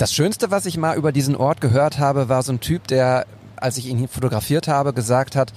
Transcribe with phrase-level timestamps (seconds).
[0.00, 3.26] Das Schönste, was ich mal über diesen Ort gehört habe, war so ein Typ, der,
[3.56, 5.52] als ich ihn fotografiert habe, gesagt hat,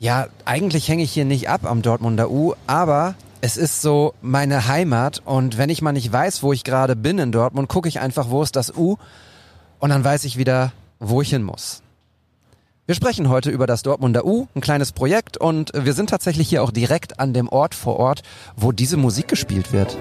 [0.00, 4.66] ja, eigentlich hänge ich hier nicht ab am Dortmunder U, aber es ist so meine
[4.66, 8.00] Heimat und wenn ich mal nicht weiß, wo ich gerade bin in Dortmund, gucke ich
[8.00, 8.96] einfach, wo ist das U
[9.78, 11.84] und dann weiß ich wieder, wo ich hin muss.
[12.86, 16.64] Wir sprechen heute über das Dortmunder U, ein kleines Projekt und wir sind tatsächlich hier
[16.64, 18.22] auch direkt an dem Ort vor Ort,
[18.56, 19.96] wo diese Musik gespielt wird.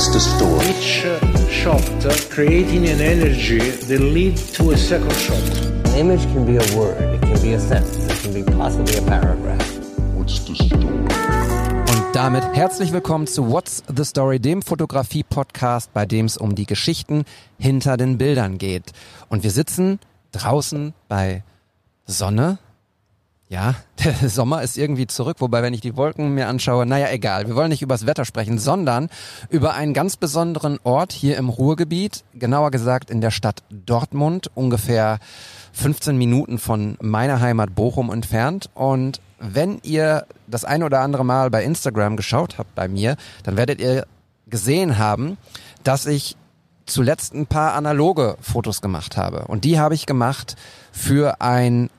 [0.00, 0.64] What's the story?
[0.64, 1.20] Each uh,
[1.50, 5.36] shot uh, creating an energy that lead to a second shot.
[5.88, 8.96] An image can be a word, it can be a sentence, it can be possibly
[8.96, 9.60] a paragraph.
[10.16, 11.04] What's the story?
[11.84, 16.64] Und damit herzlich willkommen zu What's the Story, dem Fotografie-Podcast, bei dem es um die
[16.64, 17.24] Geschichten
[17.58, 18.92] hinter den Bildern geht.
[19.28, 19.98] Und wir sitzen
[20.32, 21.44] draußen bei
[22.06, 22.58] Sonne.
[23.50, 27.48] Ja, der Sommer ist irgendwie zurück, wobei wenn ich die Wolken mir anschaue, naja, egal.
[27.48, 29.10] Wir wollen nicht übers Wetter sprechen, sondern
[29.48, 35.18] über einen ganz besonderen Ort hier im Ruhrgebiet, genauer gesagt in der Stadt Dortmund, ungefähr
[35.72, 38.70] 15 Minuten von meiner Heimat Bochum entfernt.
[38.74, 43.56] Und wenn ihr das ein oder andere Mal bei Instagram geschaut habt bei mir, dann
[43.56, 44.06] werdet ihr
[44.46, 45.38] gesehen haben,
[45.82, 46.36] dass ich
[46.86, 49.46] zuletzt ein paar analoge Fotos gemacht habe.
[49.48, 50.54] Und die habe ich gemacht
[50.92, 51.90] für ein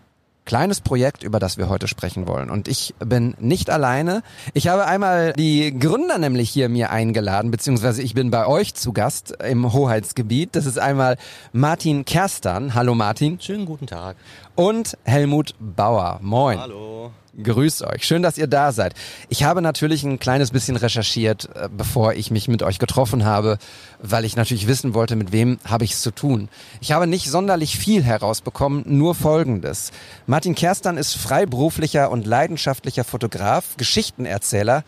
[0.45, 2.49] kleines Projekt, über das wir heute sprechen wollen.
[2.49, 4.23] Und ich bin nicht alleine.
[4.53, 8.93] Ich habe einmal die Gründer nämlich hier mir eingeladen, beziehungsweise ich bin bei euch zu
[8.93, 10.55] Gast im Hoheitsgebiet.
[10.55, 11.17] Das ist einmal
[11.53, 12.73] Martin Kerstan.
[12.73, 13.39] Hallo Martin.
[13.39, 14.15] Schönen guten Tag.
[14.61, 16.19] Und Helmut Bauer.
[16.21, 16.59] Moin.
[16.59, 17.11] Hallo.
[17.41, 18.05] Grüßt euch.
[18.05, 18.93] Schön, dass ihr da seid.
[19.27, 23.57] Ich habe natürlich ein kleines bisschen recherchiert, äh, bevor ich mich mit euch getroffen habe,
[24.03, 26.47] weil ich natürlich wissen wollte, mit wem habe ich es zu tun.
[26.79, 29.89] Ich habe nicht sonderlich viel herausbekommen, nur Folgendes.
[30.27, 34.83] Martin Kerstan ist freiberuflicher und leidenschaftlicher Fotograf, Geschichtenerzähler.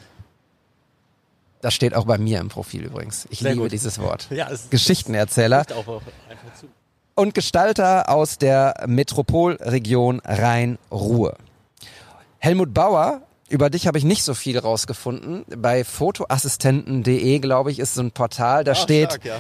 [1.62, 3.28] Das steht auch bei mir im Profil übrigens.
[3.32, 3.72] Ich Sehr liebe gut.
[3.72, 4.28] dieses Wort.
[4.30, 6.02] Ja, es Geschichtenerzähler auch
[6.60, 6.68] zu.
[7.16, 11.36] Und Gestalter aus der Metropolregion Rhein-Ruhr.
[12.40, 15.46] Helmut Bauer, über dich habe ich nicht so viel rausgefunden.
[15.56, 19.40] Bei fotoassistenten.de, glaube ich, ist so ein Portal, da Ah, steht, stark, ja.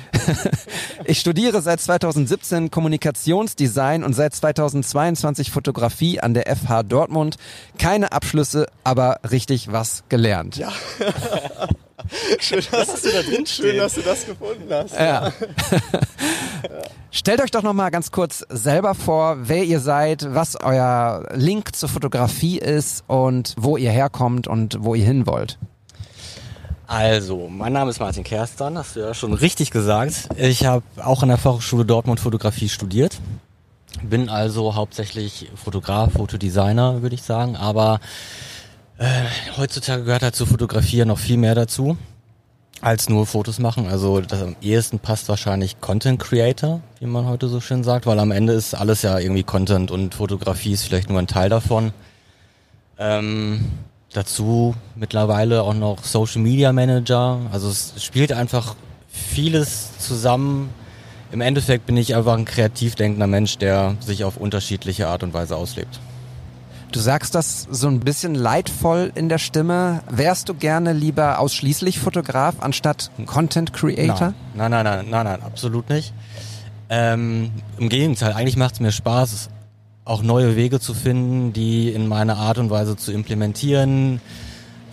[1.05, 7.37] ich studiere seit 2017 Kommunikationsdesign und seit 2022 Fotografie an der FH Dortmund.
[7.79, 10.57] Keine Abschlüsse, aber richtig was gelernt.
[10.57, 10.71] Ja.
[12.39, 14.95] Schön, dass, du da drin Schön, dass du das gefunden hast.
[14.95, 15.31] Ja.
[17.11, 21.75] Stellt euch doch noch mal ganz kurz selber vor, wer ihr seid, was euer Link
[21.75, 25.57] zur Fotografie ist und wo ihr herkommt und wo ihr hin wollt.
[26.87, 30.29] Also, mein Name ist Martin Kerstan, hast du ja schon richtig gesagt.
[30.37, 33.19] Ich habe auch an der Fachhochschule Dortmund Fotografie studiert.
[34.01, 37.55] Bin also hauptsächlich Fotograf, Fotodesigner, würde ich sagen.
[37.55, 37.99] Aber
[38.97, 39.23] äh,
[39.57, 41.97] heutzutage gehört halt zur Fotografie noch viel mehr dazu
[42.83, 43.87] als nur Fotos machen.
[43.87, 48.19] Also das am ehesten passt wahrscheinlich Content Creator, wie man heute so schön sagt, weil
[48.19, 51.93] am Ende ist alles ja irgendwie Content und Fotografie ist vielleicht nur ein Teil davon.
[52.99, 53.71] Ähm,
[54.11, 57.39] dazu mittlerweile auch noch Social Media Manager.
[57.53, 58.75] Also es spielt einfach
[59.09, 60.69] vieles zusammen.
[61.31, 65.33] Im Endeffekt bin ich einfach ein kreativ denkender Mensch, der sich auf unterschiedliche Art und
[65.33, 66.01] Weise auslebt.
[66.93, 70.03] Du sagst das so ein bisschen leidvoll in der Stimme.
[70.11, 74.35] Wärst du gerne lieber ausschließlich Fotograf anstatt Content Creator?
[74.53, 76.13] Nein, nein, nein, nein, nein, absolut nicht.
[76.89, 77.49] Ähm,
[77.79, 79.49] Im Gegenteil, eigentlich macht es mir Spaß,
[80.05, 84.21] auch neue Wege zu finden, die in meine Art und Weise zu implementieren,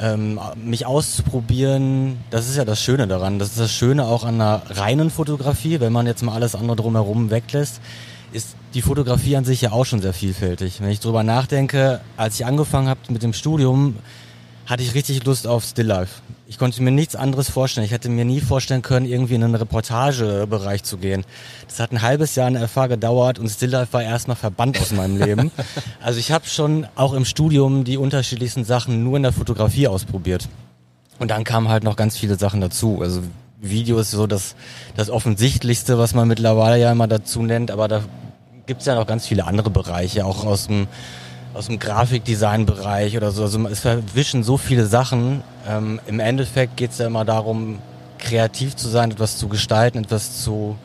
[0.00, 2.17] ähm, mich auszuprobieren.
[2.31, 3.38] Das ist ja das Schöne daran.
[3.38, 6.77] Das ist das Schöne auch an einer reinen Fotografie, wenn man jetzt mal alles andere
[6.77, 7.82] drumherum weglässt,
[8.33, 10.81] ist die Fotografie an sich ja auch schon sehr vielfältig.
[10.81, 13.97] Wenn ich drüber nachdenke, als ich angefangen habe mit dem Studium,
[14.67, 16.23] hatte ich richtig Lust auf Stilllife.
[16.47, 17.85] Ich konnte mir nichts anderes vorstellen.
[17.85, 21.25] Ich hätte mir nie vorstellen können, irgendwie in einen Reportagebereich zu gehen.
[21.69, 24.93] Das hat ein halbes Jahr in der FH gedauert und Stilllife war erstmal verbannt aus
[24.93, 25.51] meinem Leben.
[26.03, 30.49] Also ich habe schon auch im Studium die unterschiedlichsten Sachen nur in der Fotografie ausprobiert.
[31.19, 33.03] Und dann kamen halt noch ganz viele Sachen dazu.
[33.03, 33.23] Also
[33.61, 34.55] Video ist so das,
[34.97, 38.03] das Offensichtlichste, was man mittlerweile ja immer dazu nennt, aber da
[38.67, 40.87] gibt's ja noch ganz viele andere Bereiche, auch aus dem,
[41.55, 43.43] aus dem Grafikdesign-Bereich oder so.
[43.43, 45.43] Also es verwischen so viele Sachen.
[45.69, 47.79] Ähm, Im Endeffekt geht's ja immer darum,
[48.19, 50.77] kreativ zu sein, etwas zu gestalten, etwas zu...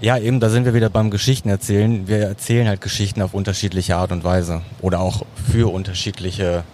[0.00, 2.08] Ja, eben, da sind wir wieder beim Geschichten erzählen.
[2.08, 6.64] Wir erzählen halt Geschichten auf unterschiedliche Art und Weise oder auch für unterschiedliche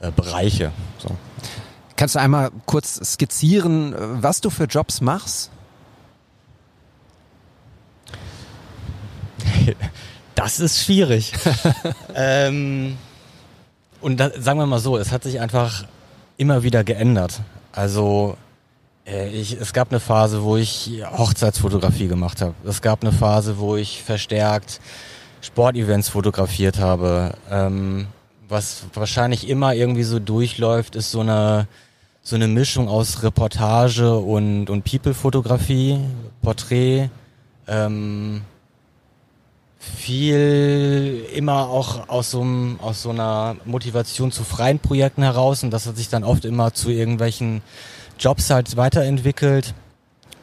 [0.00, 0.70] äh, Bereiche.
[0.98, 1.16] So.
[2.00, 5.50] Kannst du einmal kurz skizzieren, was du für Jobs machst?
[10.34, 11.34] Das ist schwierig.
[12.14, 12.96] ähm,
[14.00, 15.84] und da, sagen wir mal so, es hat sich einfach
[16.38, 17.42] immer wieder geändert.
[17.72, 18.38] Also
[19.06, 22.54] Äh, ich, es gab eine Phase, wo ich Hochzeitsfotografie gemacht habe.
[22.64, 24.80] Es gab eine Phase, wo ich verstärkt
[25.42, 27.34] Sportevents fotografiert habe.
[27.50, 28.06] Ähm,
[28.48, 31.68] was wahrscheinlich immer irgendwie so durchläuft, ist so eine
[32.22, 35.98] so eine Mischung aus Reportage und, und People-Fotografie,
[36.42, 37.10] Porträt,
[37.66, 38.42] ähm,
[39.78, 45.70] viel immer auch aus so, einem, aus so einer Motivation zu freien Projekten heraus und
[45.70, 47.62] das hat sich dann oft immer zu irgendwelchen
[48.18, 49.74] Jobs halt weiterentwickelt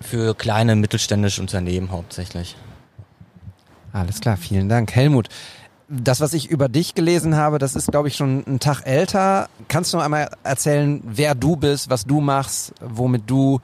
[0.02, 2.56] für kleine mittelständische Unternehmen hauptsächlich.
[3.94, 4.94] Alles klar, vielen Dank.
[4.94, 5.30] Helmut,
[5.90, 9.50] das, was ich über dich gelesen habe, das ist, glaube ich, schon einen Tag älter.
[9.68, 13.62] Kannst du noch einmal erzählen, wer du bist, was du machst, womit du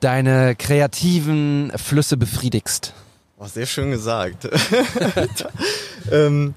[0.00, 2.94] deine kreativen Flüsse befriedigst?
[3.38, 4.48] Oh, sehr schön gesagt.
[6.10, 6.54] ähm,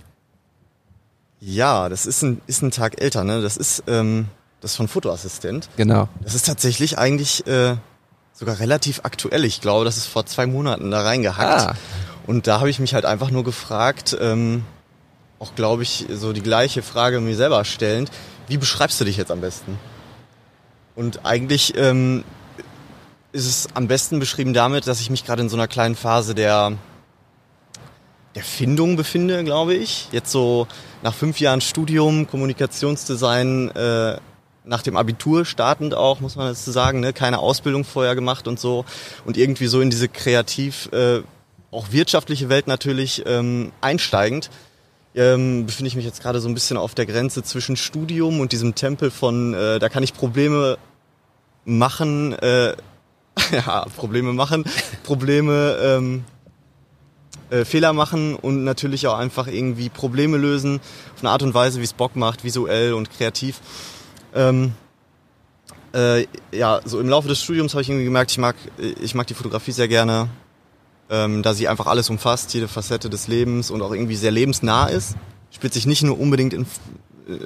[1.41, 3.41] ja, das ist ein, ist ein Tag älter, ne?
[3.41, 4.27] Das ist ähm,
[4.61, 5.69] das ist von Fotoassistent.
[5.77, 6.09] Genau.
[6.21, 7.77] Das ist tatsächlich eigentlich äh,
[8.33, 9.45] sogar relativ aktuell.
[9.45, 11.61] Ich glaube, das ist vor zwei Monaten da reingehackt.
[11.69, 11.75] Ah.
[12.27, 14.63] Und da habe ich mich halt einfach nur gefragt, ähm,
[15.39, 18.11] auch glaube ich, so die gleiche Frage mir selber stellend,
[18.47, 19.77] wie beschreibst du dich jetzt am besten?
[20.95, 22.23] Und eigentlich ähm,
[23.31, 26.35] ist es am besten beschrieben damit, dass ich mich gerade in so einer kleinen Phase
[26.35, 26.73] der,
[28.35, 30.09] der Findung befinde, glaube ich.
[30.11, 30.67] Jetzt so
[31.03, 34.17] nach fünf Jahren Studium, Kommunikationsdesign, äh,
[34.65, 37.13] nach dem Abitur startend auch, muss man dazu sagen, ne?
[37.13, 38.85] keine Ausbildung vorher gemacht und so.
[39.25, 41.21] Und irgendwie so in diese kreativ, äh,
[41.71, 44.49] auch wirtschaftliche Welt natürlich ähm, einsteigend.
[45.15, 48.51] Ähm, befinde ich mich jetzt gerade so ein bisschen auf der Grenze zwischen Studium und
[48.51, 50.77] diesem Tempel von, äh, da kann ich Probleme
[51.65, 52.75] machen, äh,
[53.51, 54.65] ja, Probleme machen,
[55.03, 56.25] Probleme, ähm,
[57.49, 60.79] äh, Fehler machen und natürlich auch einfach irgendwie Probleme lösen
[61.15, 63.61] auf eine Art und Weise, wie es Bock macht, visuell und kreativ.
[64.35, 64.73] Ähm,
[65.93, 68.55] äh, ja, so im Laufe des Studiums habe ich irgendwie gemerkt, ich mag,
[69.01, 70.29] ich mag die Fotografie sehr gerne,
[71.09, 74.87] ähm, da sie einfach alles umfasst, jede Facette des Lebens und auch irgendwie sehr lebensnah
[74.87, 75.15] ist.
[75.51, 76.65] Spielt sich nicht nur unbedingt in,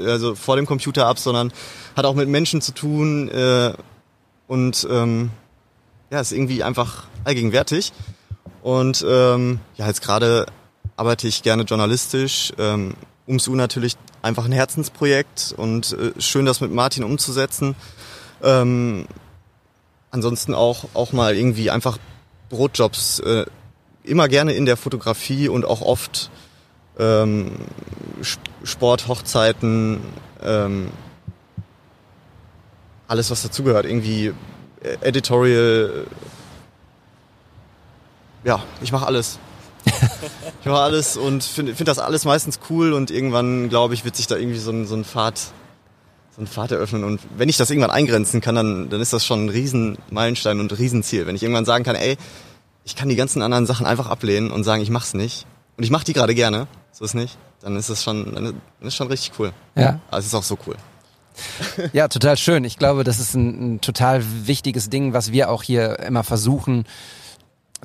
[0.06, 1.52] also vor dem Computer ab, sondern
[1.96, 3.74] hat auch mit Menschen zu tun äh,
[4.48, 5.32] und ähm,
[6.12, 7.94] ja, ist irgendwie einfach allgegenwärtig.
[8.62, 10.46] Und ähm, ja, jetzt gerade
[10.96, 12.54] arbeite ich gerne journalistisch.
[12.58, 12.94] Ähm,
[13.26, 17.76] UMSU natürlich einfach ein Herzensprojekt und äh, schön, das mit Martin umzusetzen.
[18.42, 19.06] Ähm,
[20.12, 21.98] ansonsten auch, auch mal irgendwie einfach
[22.54, 23.46] Brotjobs, äh,
[24.04, 26.30] immer gerne in der Fotografie und auch oft
[27.00, 27.52] ähm,
[28.64, 30.00] Sport, Hochzeiten,
[30.42, 30.90] ähm,
[33.08, 34.34] alles was dazugehört, irgendwie
[34.82, 36.06] äh, Editorial,
[38.44, 39.40] ja, ich mache alles.
[39.86, 44.16] ich mache alles und finde find das alles meistens cool und irgendwann, glaube ich, wird
[44.16, 45.40] sich da irgendwie so ein, so ein Pfad
[46.36, 49.26] so ein Pfad eröffnen und wenn ich das irgendwann eingrenzen kann, dann, dann ist das
[49.26, 51.28] schon ein riesen Meilenstein und ein Riesenziel.
[51.28, 52.18] Wenn ich irgendwann sagen kann, ey,
[52.86, 55.46] ich kann die ganzen anderen Sachen einfach ablehnen und sagen, ich mach's nicht
[55.78, 58.96] und ich mache die gerade gerne, so ist nicht, dann ist das schon, dann ist
[58.96, 59.54] schon richtig cool.
[59.76, 60.00] Ja.
[60.10, 60.76] Aber es ist auch so cool.
[61.94, 62.64] Ja, total schön.
[62.64, 66.86] Ich glaube, das ist ein, ein total wichtiges Ding, was wir auch hier immer versuchen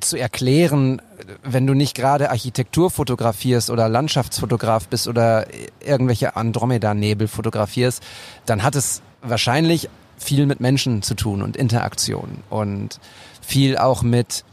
[0.00, 1.02] zu erklären,
[1.42, 5.46] wenn du nicht gerade Architektur fotografierst oder Landschaftsfotograf bist oder
[5.80, 8.02] irgendwelche Andromeda-Nebel fotografierst,
[8.46, 13.00] dann hat es wahrscheinlich viel mit Menschen zu tun und Interaktion und
[13.40, 14.44] viel auch mit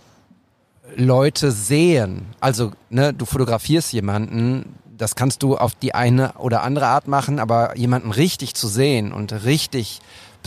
[0.95, 2.27] Leute sehen.
[2.39, 7.39] Also, ne, du fotografierst jemanden, das kannst du auf die eine oder andere Art machen,
[7.39, 9.99] aber jemanden richtig zu sehen und richtig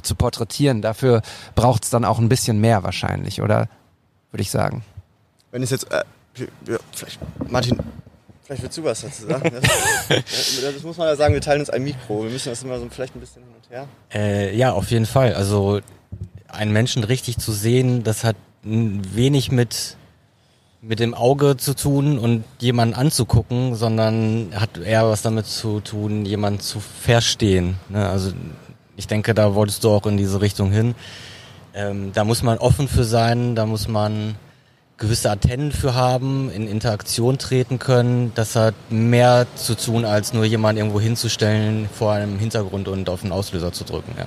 [0.03, 1.23] zu porträtieren, dafür
[1.55, 3.69] braucht es dann auch ein bisschen mehr wahrscheinlich, oder?
[4.31, 4.85] Würde ich sagen.
[5.51, 6.03] Wenn es jetzt, äh,
[6.67, 7.79] ja, vielleicht, Martin,
[8.45, 9.53] vielleicht willst du was dazu sagen.
[10.09, 12.25] Das, das muss man ja sagen, wir teilen uns ein Mikro.
[12.25, 13.89] Wir müssen das immer so vielleicht ein bisschen hin und her.
[14.13, 15.35] Äh, ja, auf jeden Fall.
[15.35, 15.81] Also
[16.49, 19.97] einen Menschen richtig zu sehen, das hat wenig mit
[20.81, 26.25] mit dem Auge zu tun und jemanden anzugucken, sondern hat eher was damit zu tun,
[26.25, 27.77] jemanden zu verstehen.
[27.89, 28.09] Ne?
[28.09, 28.33] Also
[28.97, 30.95] ich denke, da wolltest du auch in diese Richtung hin.
[31.75, 34.37] Ähm, da muss man offen für sein, da muss man
[34.99, 38.33] gewisse Antennen für haben, in Interaktion treten können.
[38.35, 43.23] Das hat mehr zu tun, als nur jemanden irgendwo hinzustellen vor einem Hintergrund und auf
[43.23, 44.13] den Auslöser zu drücken.
[44.19, 44.27] Ja.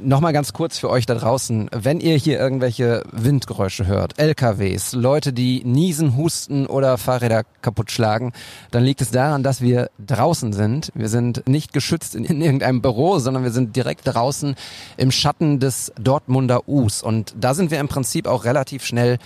[0.00, 5.32] Nochmal ganz kurz für euch da draußen, wenn ihr hier irgendwelche Windgeräusche hört, LKWs, Leute,
[5.32, 8.32] die niesen, husten oder Fahrräder kaputt schlagen,
[8.70, 10.90] dann liegt es daran, dass wir draußen sind.
[10.94, 14.56] Wir sind nicht geschützt in, in irgendeinem Büro, sondern wir sind direkt draußen
[14.96, 17.02] im Schatten des Dortmunder Us.
[17.02, 19.18] Und da sind wir im Prinzip auch relativ schnell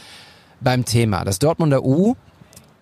[0.61, 1.25] beim Thema.
[1.25, 2.15] Das Dortmunder U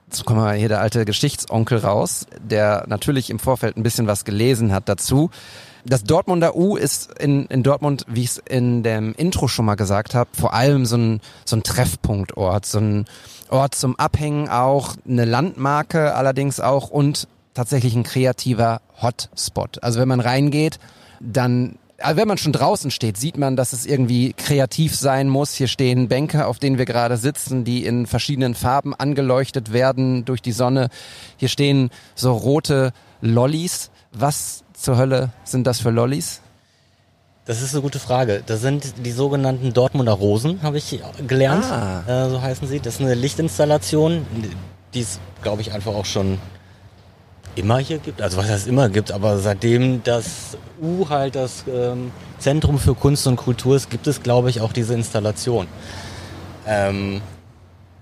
[0.09, 4.25] Jetzt kommen wir hier der alte Geschichtsonkel raus, der natürlich im Vorfeld ein bisschen was
[4.25, 5.31] gelesen hat dazu
[5.89, 9.77] Das Dortmunder U ist in, in Dortmund, wie ich es in dem Intro schon mal
[9.77, 13.05] gesagt habe, vor allem so ein, so ein Treffpunktort, so ein
[13.51, 19.81] Ort zum Abhängen auch, eine Landmarke allerdings auch und tatsächlich ein kreativer Hotspot.
[19.85, 20.81] Also wenn man reingeht,
[21.21, 25.55] dann also wenn man schon draußen steht, sieht man, dass es irgendwie kreativ sein muss.
[25.55, 30.43] Hier stehen Bänke, auf denen wir gerade sitzen, die in verschiedenen Farben angeleuchtet werden durch
[30.43, 30.91] die Sonne.
[31.39, 33.91] Hier stehen so rote Lollis.
[34.13, 36.41] Was zur Hölle sind das für Lollis?
[37.47, 38.43] Das ist eine gute Frage.
[38.45, 41.65] Das sind die sogenannten Dortmunder Rosen, habe ich gelernt.
[41.65, 42.03] Ah.
[42.07, 42.81] Äh, so heißen sie.
[42.81, 44.27] Das ist eine Lichtinstallation,
[44.93, 46.39] die es, glaube ich, einfach auch schon
[47.55, 48.21] immer hier gibt.
[48.21, 53.27] Also was heißt immer gibt, aber seitdem das U halt das ähm, Zentrum für Kunst
[53.27, 55.69] und Kultur ist, gibt es, glaube ich, auch diese Installation.
[56.67, 57.23] Ähm,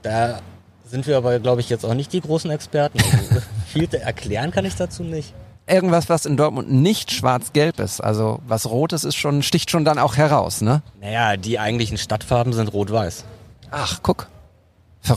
[0.02, 0.40] da
[0.87, 2.99] sind wir aber, glaube ich, jetzt auch nicht die großen Experten.
[2.99, 5.35] Also, viel erklären kann ich dazu nicht.
[5.66, 8.02] Irgendwas, was in Dortmund nicht schwarz-gelb ist.
[8.02, 10.83] Also was Rotes ist schon, sticht schon dann auch heraus, ne?
[11.00, 13.25] Naja, die eigentlichen Stadtfarben sind rot-weiß.
[13.71, 14.28] Ach, guck.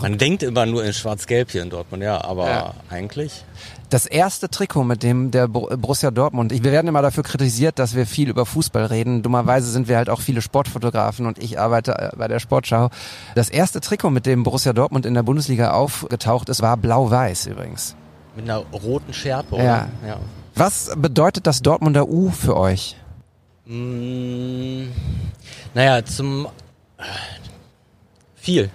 [0.02, 2.74] Man denkt immer nur in schwarz-gelb hier in Dortmund, ja, aber Ja.
[2.90, 3.46] eigentlich.
[3.90, 6.52] Das erste Trikot mit dem der Bo- Borussia Dortmund.
[6.52, 9.24] Ich, wir werden immer dafür kritisiert, dass wir viel über Fußball reden.
[9.24, 12.90] Dummerweise sind wir halt auch viele Sportfotografen und ich arbeite äh, bei der Sportschau.
[13.36, 17.96] Das erste Trikot, mit dem Borussia Dortmund in der Bundesliga aufgetaucht ist, war blau-weiß übrigens.
[18.36, 19.62] Mit einer roten Schärpe, Ja.
[19.62, 19.88] oder?
[20.06, 20.18] Ja.
[20.58, 22.96] Was bedeutet das Dortmunder U für euch?
[23.66, 24.86] Mm,
[25.76, 26.48] naja, zum
[26.98, 27.04] äh,
[28.36, 28.72] viel.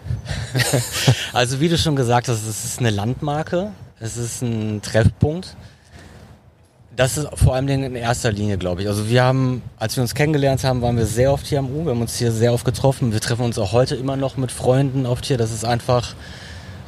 [1.32, 5.56] also wie du schon gesagt hast, es ist eine Landmarke, es ist ein Treffpunkt.
[6.94, 8.88] Das ist vor allem in erster Linie, glaube ich.
[8.88, 11.84] Also wir haben, als wir uns kennengelernt haben, waren wir sehr oft hier am U.
[11.84, 13.12] Wir haben uns hier sehr oft getroffen.
[13.12, 15.36] Wir treffen uns auch heute immer noch mit Freunden oft hier.
[15.36, 16.14] Das ist einfach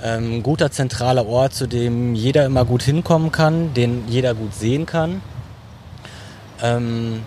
[0.04, 4.84] ein guter zentraler Ort, zu dem jeder immer gut hinkommen kann, den jeder gut sehen
[4.84, 5.22] kann.
[6.62, 7.22] Ähm,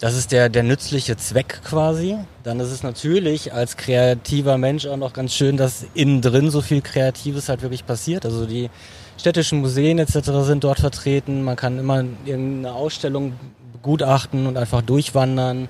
[0.00, 2.16] das ist der, der nützliche Zweck quasi.
[2.42, 6.60] Dann ist es natürlich als kreativer Mensch auch noch ganz schön, dass innen drin so
[6.60, 8.26] viel Kreatives halt wirklich passiert.
[8.26, 8.70] Also die
[9.18, 10.30] städtischen Museen etc.
[10.42, 11.42] sind dort vertreten.
[11.42, 13.34] Man kann immer irgendeine Ausstellung
[13.72, 15.68] begutachten und einfach durchwandern.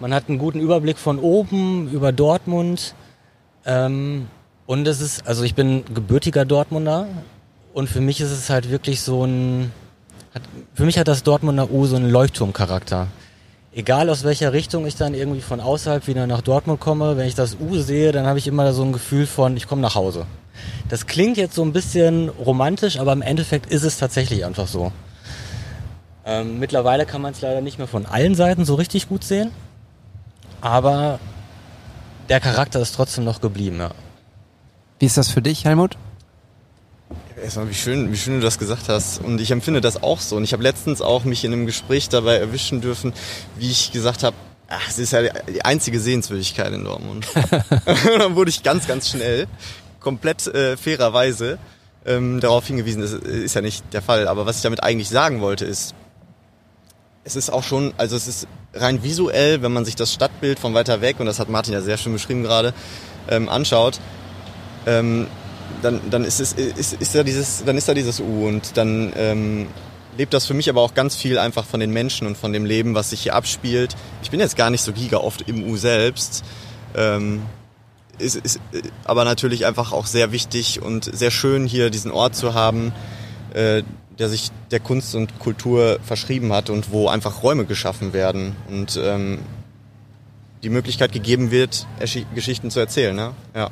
[0.00, 2.94] Man hat einen guten Überblick von oben über Dortmund.
[3.64, 4.28] Ähm,
[4.66, 7.06] und es ist, also ich bin gebürtiger Dortmunder
[7.72, 9.72] und für mich ist es halt wirklich so ein,
[10.34, 10.42] hat,
[10.74, 13.08] für mich hat das Dortmunder U so einen Leuchtturmcharakter.
[13.72, 17.34] Egal aus welcher Richtung ich dann irgendwie von außerhalb wieder nach Dortmund komme, wenn ich
[17.34, 20.26] das U sehe, dann habe ich immer so ein Gefühl von, ich komme nach Hause.
[20.88, 24.92] Das klingt jetzt so ein bisschen romantisch, aber im Endeffekt ist es tatsächlich einfach so.
[26.24, 29.50] Ähm, mittlerweile kann man es leider nicht mehr von allen Seiten so richtig gut sehen,
[30.60, 31.20] aber
[32.28, 33.78] der Charakter ist trotzdem noch geblieben.
[33.78, 33.90] Ja.
[34.98, 35.96] Wie ist das für dich, Helmut?
[37.42, 39.20] Erstmal, wie schön, wie schön du das gesagt hast.
[39.20, 40.36] Und ich empfinde das auch so.
[40.36, 43.12] Und ich habe letztens auch mich in einem Gespräch dabei erwischen dürfen,
[43.56, 44.34] wie ich gesagt habe,
[44.68, 47.26] ach, es ist ja die einzige Sehenswürdigkeit in Dortmund.
[47.34, 49.46] Und dann wurde ich ganz, ganz schnell,
[50.00, 51.58] komplett äh, fairerweise,
[52.06, 54.28] ähm, darauf hingewiesen, das ist ja nicht der Fall.
[54.28, 55.94] Aber was ich damit eigentlich sagen wollte, ist,
[57.24, 60.74] es ist auch schon, also es ist rein visuell, wenn man sich das Stadtbild von
[60.74, 62.72] weiter weg, und das hat Martin ja sehr schön beschrieben gerade,
[63.28, 64.00] ähm, anschaut,
[64.86, 65.26] ähm,
[65.82, 69.12] dann, dann ist es ist, ist da dieses dann ist da dieses U und dann
[69.16, 69.66] ähm,
[70.16, 72.64] lebt das für mich aber auch ganz viel einfach von den Menschen und von dem
[72.64, 73.94] Leben, was sich hier abspielt.
[74.22, 76.44] Ich bin jetzt gar nicht so giga oft im U selbst.
[76.94, 77.42] Ähm,
[78.18, 82.34] ist, ist äh, aber natürlich einfach auch sehr wichtig und sehr schön hier diesen Ort
[82.34, 82.92] zu haben,
[83.52, 83.82] äh,
[84.18, 88.98] der sich der Kunst und Kultur verschrieben hat und wo einfach Räume geschaffen werden und
[89.02, 89.40] ähm,
[90.66, 91.86] die Möglichkeit gegeben wird,
[92.34, 93.14] Geschichten zu erzählen.
[93.14, 93.30] Ne?
[93.54, 93.70] Ja.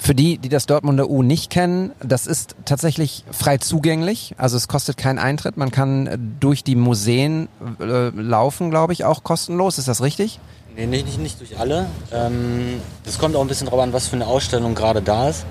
[0.00, 4.34] Für die, die das Dortmunder U nicht kennen, das ist tatsächlich frei zugänglich.
[4.38, 5.56] Also es kostet keinen Eintritt.
[5.56, 9.78] Man kann durch die Museen äh, laufen, glaube ich, auch kostenlos.
[9.78, 10.40] Ist das richtig?
[10.74, 11.86] Nee, nicht, nicht, nicht durch alle.
[12.12, 15.46] Ähm, das kommt auch ein bisschen drauf an, was für eine Ausstellung gerade da ist.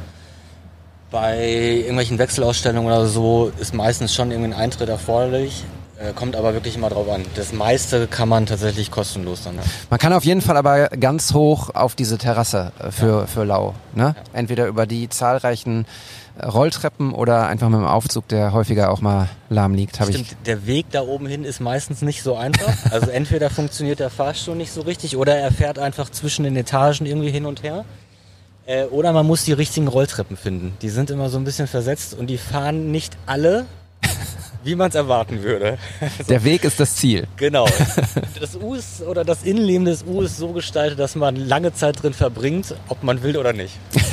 [1.10, 5.64] Bei irgendwelchen Wechselausstellungen oder so ist meistens schon irgendwie ein Eintritt erforderlich.
[6.02, 7.24] Äh, kommt aber wirklich immer drauf an.
[7.36, 9.56] Das meiste kann man tatsächlich kostenlos dann.
[9.56, 9.62] Ja.
[9.90, 13.76] Man kann auf jeden Fall aber ganz hoch auf diese Terrasse äh, für, für Lau.
[13.94, 14.16] Ne?
[14.34, 15.86] Entweder über die zahlreichen
[16.40, 20.00] äh, Rolltreppen oder einfach mit dem Aufzug, der häufiger auch mal lahm liegt.
[20.00, 20.16] Hab ich.
[20.16, 22.72] Stimmt, der Weg da oben hin ist meistens nicht so einfach.
[22.92, 27.06] Also entweder funktioniert der Fahrstuhl nicht so richtig oder er fährt einfach zwischen den Etagen
[27.06, 27.86] irgendwie hin und her.
[28.66, 30.74] Äh, oder man muss die richtigen Rolltreppen finden.
[30.82, 33.66] Die sind immer so ein bisschen versetzt und die fahren nicht alle,
[34.64, 35.78] wie man es erwarten würde.
[36.30, 37.28] Der Weg ist das Ziel.
[37.38, 37.68] Genau.
[38.40, 42.02] Das U ist, oder das Innenleben des U ist so gestaltet, dass man lange Zeit
[42.02, 43.78] drin verbringt, ob man will oder nicht.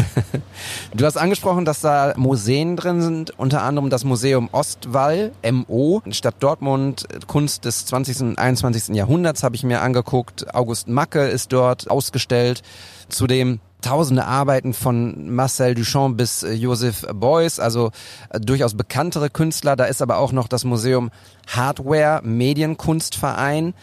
[0.92, 6.36] Du hast angesprochen, dass da Museen drin sind, unter anderem das Museum Ostwall, MO, Stadt
[6.40, 8.20] Dortmund, Kunst des 20.
[8.20, 8.94] und 21.
[8.96, 10.54] Jahrhunderts habe ich mir angeguckt.
[10.54, 12.62] August Macke ist dort ausgestellt.
[13.08, 17.90] Zudem tausende Arbeiten von Marcel Duchamp bis äh, Joseph Beuys, also
[18.30, 19.76] äh, durchaus bekanntere Künstler.
[19.76, 21.10] Da ist aber auch noch das Museum
[21.46, 23.74] Hardware Medienkunstverein.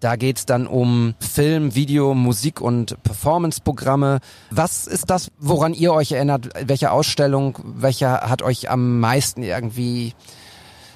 [0.00, 4.20] Da geht's dann um Film, Video, Musik und Performance-Programme.
[4.50, 6.50] Was ist das, woran ihr euch erinnert?
[6.64, 10.14] Welche Ausstellung, welcher hat euch am meisten irgendwie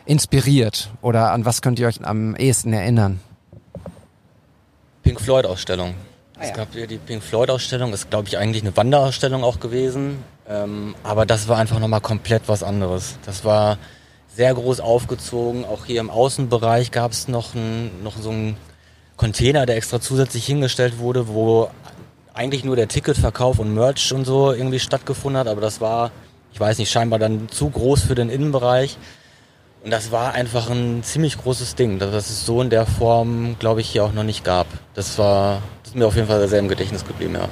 [0.05, 0.91] inspiriert?
[1.01, 3.19] Oder an was könnt ihr euch am ehesten erinnern?
[5.03, 5.21] Pink
[6.37, 6.51] Ausstellung.
[6.51, 10.23] Es gab hier die Pink Floyd Ausstellung, ist glaube ich eigentlich eine Wanderausstellung auch gewesen,
[10.49, 13.17] ähm, aber das war einfach nochmal komplett was anderes.
[13.25, 13.79] Das war
[14.35, 18.57] sehr groß aufgezogen, auch hier im Außenbereich gab es noch, ein, noch so einen
[19.17, 21.71] Container, der extra zusätzlich hingestellt wurde, wo
[22.35, 26.11] eigentlich nur der Ticketverkauf und Merch und so irgendwie stattgefunden hat, aber das war,
[26.53, 28.97] ich weiß nicht, scheinbar dann zu groß für den Innenbereich.
[29.85, 33.81] Und das war einfach ein ziemlich großes Ding, dass es so in der Form, glaube
[33.81, 34.69] ich, hier auch noch nicht gab.
[34.95, 35.61] Das war,
[35.93, 37.49] ist mir auf jeden Fall sehr im Gedächtnis geblieben, ja.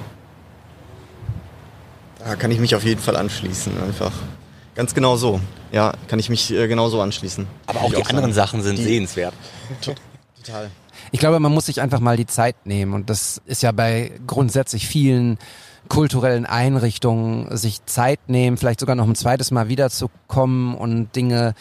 [2.25, 4.13] Da kann ich mich auf jeden Fall anschließen, einfach.
[4.75, 5.41] Ganz genau so.
[5.73, 7.47] Ja, kann ich mich äh, genauso anschließen.
[7.67, 8.49] Aber auch die anderen sagen.
[8.49, 9.35] Sachen sind Die- sehenswert.
[9.83, 10.71] Total.
[11.13, 14.13] Ich glaube, man muss sich einfach mal die Zeit nehmen und das ist ja bei
[14.27, 15.39] grundsätzlich vielen
[15.89, 21.55] kulturellen Einrichtungen, sich Zeit nehmen, vielleicht sogar noch ein zweites Mal wiederzukommen und Dinge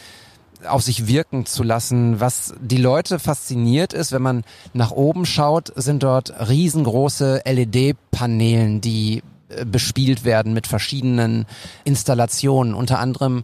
[0.67, 2.19] auf sich wirken zu lassen.
[2.19, 9.23] Was die Leute fasziniert ist, wenn man nach oben schaut, sind dort riesengroße LED-Panelen, die
[9.49, 11.45] äh, bespielt werden mit verschiedenen
[11.83, 12.73] Installationen.
[12.73, 13.43] Unter anderem,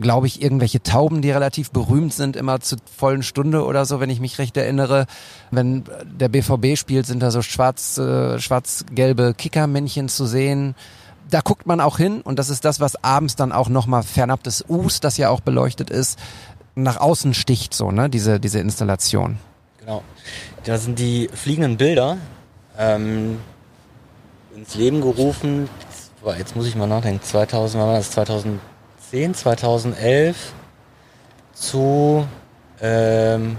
[0.00, 4.10] glaube ich, irgendwelche Tauben, die relativ berühmt sind, immer zur vollen Stunde oder so, wenn
[4.10, 5.06] ich mich recht erinnere.
[5.50, 10.74] Wenn der BVB spielt, sind da so schwarz, äh, schwarz-gelbe Kickermännchen zu sehen.
[11.30, 14.42] Da guckt man auch hin und das ist das, was abends dann auch nochmal fernab
[14.42, 16.18] des Us, das ja auch beleuchtet ist,
[16.74, 19.38] nach außen sticht, so, ne, diese, diese Installation.
[19.78, 20.02] Genau.
[20.64, 22.16] Da sind die fliegenden Bilder
[22.78, 23.38] ähm,
[24.56, 25.68] ins Leben gerufen.
[26.38, 27.22] Jetzt muss ich mal nachdenken.
[27.22, 28.10] 2000, wann war das?
[28.12, 30.54] 2010, 2011
[31.52, 32.26] zu
[32.80, 33.56] ähm,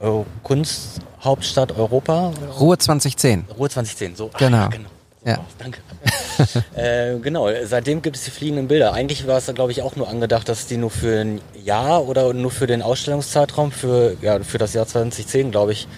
[0.00, 2.32] oh, Kunsthauptstadt Europa.
[2.58, 3.46] Ruhe 2010.
[3.56, 4.30] Ruhe 2010, so.
[4.38, 4.56] Genau.
[4.56, 4.88] ja, genau.
[5.24, 5.38] Ja.
[5.58, 5.80] Danke.
[6.76, 8.92] äh, genau, seitdem gibt es die fliegenden Bilder.
[8.92, 12.06] Eigentlich war es da, glaube ich, auch nur angedacht, dass die nur für ein Jahr
[12.06, 15.88] oder nur für den Ausstellungszeitraum, für, ja, für das Jahr 2010, glaube ich,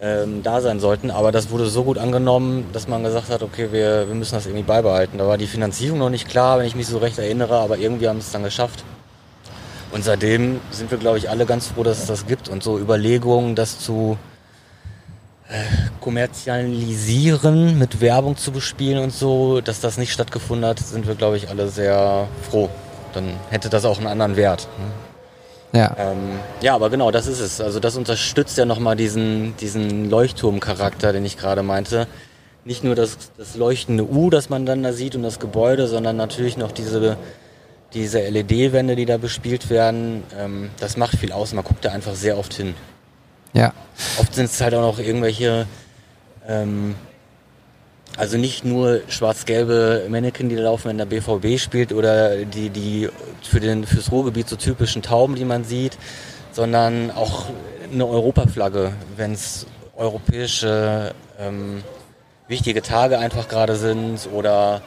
[0.00, 1.10] ähm, da sein sollten.
[1.10, 4.44] Aber das wurde so gut angenommen, dass man gesagt hat, okay, wir, wir müssen das
[4.44, 5.16] irgendwie beibehalten.
[5.16, 8.08] Da war die Finanzierung noch nicht klar, wenn ich mich so recht erinnere, aber irgendwie
[8.08, 8.84] haben es dann geschafft.
[9.90, 12.50] Und seitdem sind wir, glaube ich, alle ganz froh, dass es das gibt.
[12.50, 14.18] Und so Überlegungen, das zu
[16.00, 21.36] kommerzialisieren, mit Werbung zu bespielen und so, dass das nicht stattgefunden hat, sind wir, glaube
[21.36, 22.68] ich, alle sehr froh.
[23.14, 24.68] Dann hätte das auch einen anderen Wert.
[24.78, 25.80] Ne?
[25.80, 25.96] Ja.
[25.98, 27.60] Ähm, ja, aber genau, das ist es.
[27.60, 32.06] Also das unterstützt ja nochmal diesen, diesen Leuchtturmcharakter, den ich gerade meinte.
[32.64, 36.16] Nicht nur das, das leuchtende U, das man dann da sieht und das Gebäude, sondern
[36.16, 37.16] natürlich noch diese,
[37.94, 40.22] diese LED-Wände, die da bespielt werden.
[40.38, 41.54] Ähm, das macht viel aus.
[41.54, 42.74] Man guckt da einfach sehr oft hin.
[43.52, 43.72] Ja.
[44.18, 45.66] Oft sind es halt auch noch irgendwelche,
[46.46, 46.94] ähm,
[48.16, 53.08] also nicht nur schwarz-gelbe Mannequin, die da laufen, wenn der BVB spielt oder die, die
[53.42, 55.98] für den, fürs Ruhrgebiet so typischen Tauben, die man sieht,
[56.52, 57.46] sondern auch
[57.92, 61.82] eine Europaflagge, wenn es europäische ähm,
[62.48, 64.82] wichtige Tage einfach gerade sind oder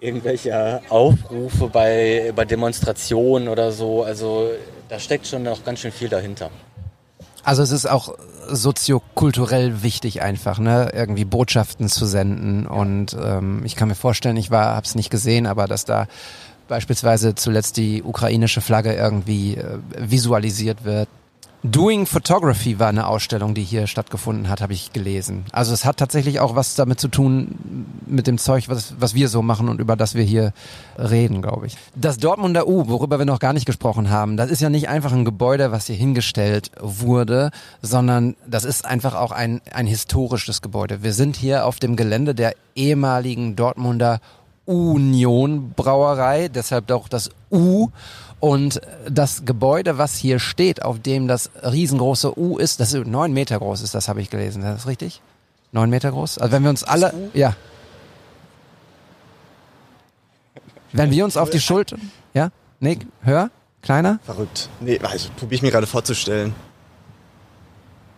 [0.00, 4.02] irgendwelche Aufrufe bei, bei Demonstrationen oder so.
[4.02, 4.50] Also
[4.88, 6.50] da steckt schon noch ganz schön viel dahinter.
[7.42, 8.14] Also es ist auch
[8.48, 12.66] soziokulturell wichtig einfach, ne, irgendwie Botschaften zu senden.
[12.66, 16.06] Und ähm, ich kann mir vorstellen, ich war, hab's nicht gesehen, aber dass da
[16.68, 21.08] beispielsweise zuletzt die ukrainische Flagge irgendwie äh, visualisiert wird.
[21.62, 25.44] Doing Photography war eine Ausstellung, die hier stattgefunden hat, habe ich gelesen.
[25.52, 29.28] Also es hat tatsächlich auch was damit zu tun mit dem Zeug, was, was wir
[29.28, 30.54] so machen und über das wir hier
[30.96, 31.76] reden, glaube ich.
[31.94, 35.12] Das Dortmunder U, worüber wir noch gar nicht gesprochen haben, das ist ja nicht einfach
[35.12, 37.50] ein Gebäude, was hier hingestellt wurde,
[37.82, 41.02] sondern das ist einfach auch ein, ein historisches Gebäude.
[41.02, 44.20] Wir sind hier auf dem Gelände der ehemaligen Dortmunder
[44.64, 47.88] Union Brauerei, deshalb auch das U.
[48.40, 53.32] Und das Gebäude, was hier steht, auf dem das riesengroße U ist, das ist neun
[53.34, 54.62] Meter groß ist, das habe ich gelesen.
[54.62, 55.20] Das ist richtig?
[55.72, 56.38] Neun Meter groß?
[56.38, 57.54] Also wenn wir uns alle, ja.
[60.92, 61.98] Wenn wir uns auf die Schulter,
[62.34, 62.50] ja?
[62.80, 63.50] Nick, hör,
[63.82, 64.18] kleiner?
[64.24, 64.70] Verrückt.
[64.80, 66.54] Nee, also probiere ich mir gerade vorzustellen.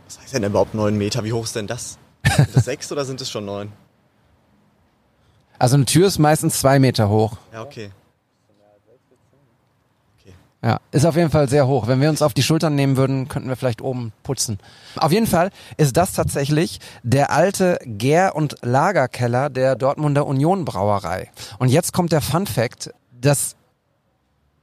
[0.06, 1.24] Was heißt denn überhaupt neun Meter?
[1.24, 1.98] Wie hoch ist denn das?
[2.36, 3.72] Sind das sechs oder sind es schon neun?
[5.58, 7.36] Also eine Tür ist meistens zwei Meter hoch.
[7.52, 7.90] Ja, okay.
[10.64, 11.88] Ja, ist auf jeden Fall sehr hoch.
[11.88, 14.60] Wenn wir uns auf die Schultern nehmen würden, könnten wir vielleicht oben putzen.
[14.94, 21.32] Auf jeden Fall ist das tatsächlich der alte Gär- und Lagerkeller der Dortmunder Union Brauerei.
[21.58, 22.94] Und jetzt kommt der Fun Fact.
[23.20, 23.56] Das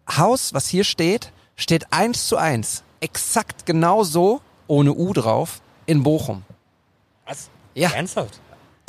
[0.09, 2.83] Haus, was hier steht, steht eins zu eins.
[3.01, 6.43] Exakt genauso, ohne U drauf, in Bochum.
[7.25, 7.49] Was?
[7.73, 7.89] Ja.
[7.89, 8.39] Ernsthaft?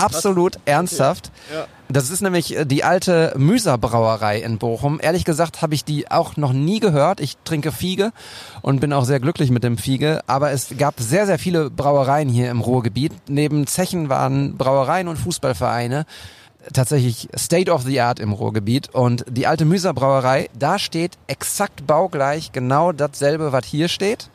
[0.02, 1.30] Absolut ernsthaft.
[1.52, 1.66] Ja.
[1.88, 5.00] Das ist nämlich äh, die alte Müser Brauerei in Bochum.
[5.02, 7.20] Ehrlich gesagt habe ich die auch noch nie gehört.
[7.20, 8.12] Ich trinke Fiege
[8.62, 10.20] und bin auch sehr glücklich mit dem Fiege.
[10.26, 13.12] Aber es gab sehr, sehr viele Brauereien hier im Ruhrgebiet.
[13.28, 16.06] Neben Zechen waren Brauereien und Fußballvereine
[16.72, 18.94] tatsächlich State of the Art im Ruhrgebiet.
[18.94, 24.30] Und die alte Müser Brauerei, da steht exakt baugleich genau dasselbe, was hier steht.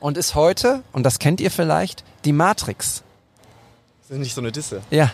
[0.00, 3.02] Und ist heute, und das kennt ihr vielleicht, die Matrix.
[4.10, 4.82] Das ist nicht so eine Disse.
[4.90, 5.12] Ja,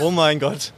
[0.00, 0.72] Oh mein Gott.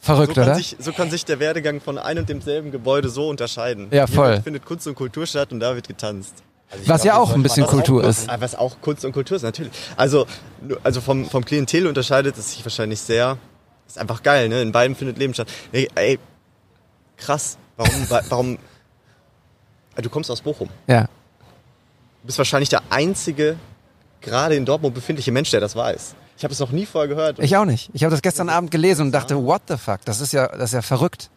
[0.00, 0.54] verrückt, So kann, oder?
[0.56, 3.88] sich, so kann sich der Werdegang von einem und demselben Gebäude so unterscheiden.
[3.90, 4.34] Ja, voll.
[4.34, 6.34] Hier findet Kunst und Kultur statt und da wird getanzt.
[6.70, 8.28] Also Was ja glaub, auch das ein bisschen Kultur auch, ist.
[8.28, 9.72] Ah, Was auch Kunst und Kultur ist, natürlich.
[9.96, 10.26] Also,
[10.82, 13.38] also vom, vom Klientel unterscheidet es sich wahrscheinlich sehr.
[13.88, 14.60] Ist einfach geil, ne?
[14.60, 15.48] In beiden findet Leben statt.
[15.72, 16.18] Ey, ey
[17.16, 17.56] krass.
[17.78, 18.58] Warum, wa- warum,
[19.96, 20.68] Ah, du kommst aus Bochum.
[20.86, 21.04] Ja.
[21.04, 23.56] Du bist wahrscheinlich der einzige,
[24.20, 26.14] gerade in Dortmund befindliche Mensch, der das weiß.
[26.40, 27.38] Ich habe es noch nie vorher gehört.
[27.38, 27.90] Ich auch nicht.
[27.92, 29.98] Ich habe das gestern Abend gelesen und dachte, what the fuck?
[30.06, 31.28] Das ist ja, das ist ja verrückt.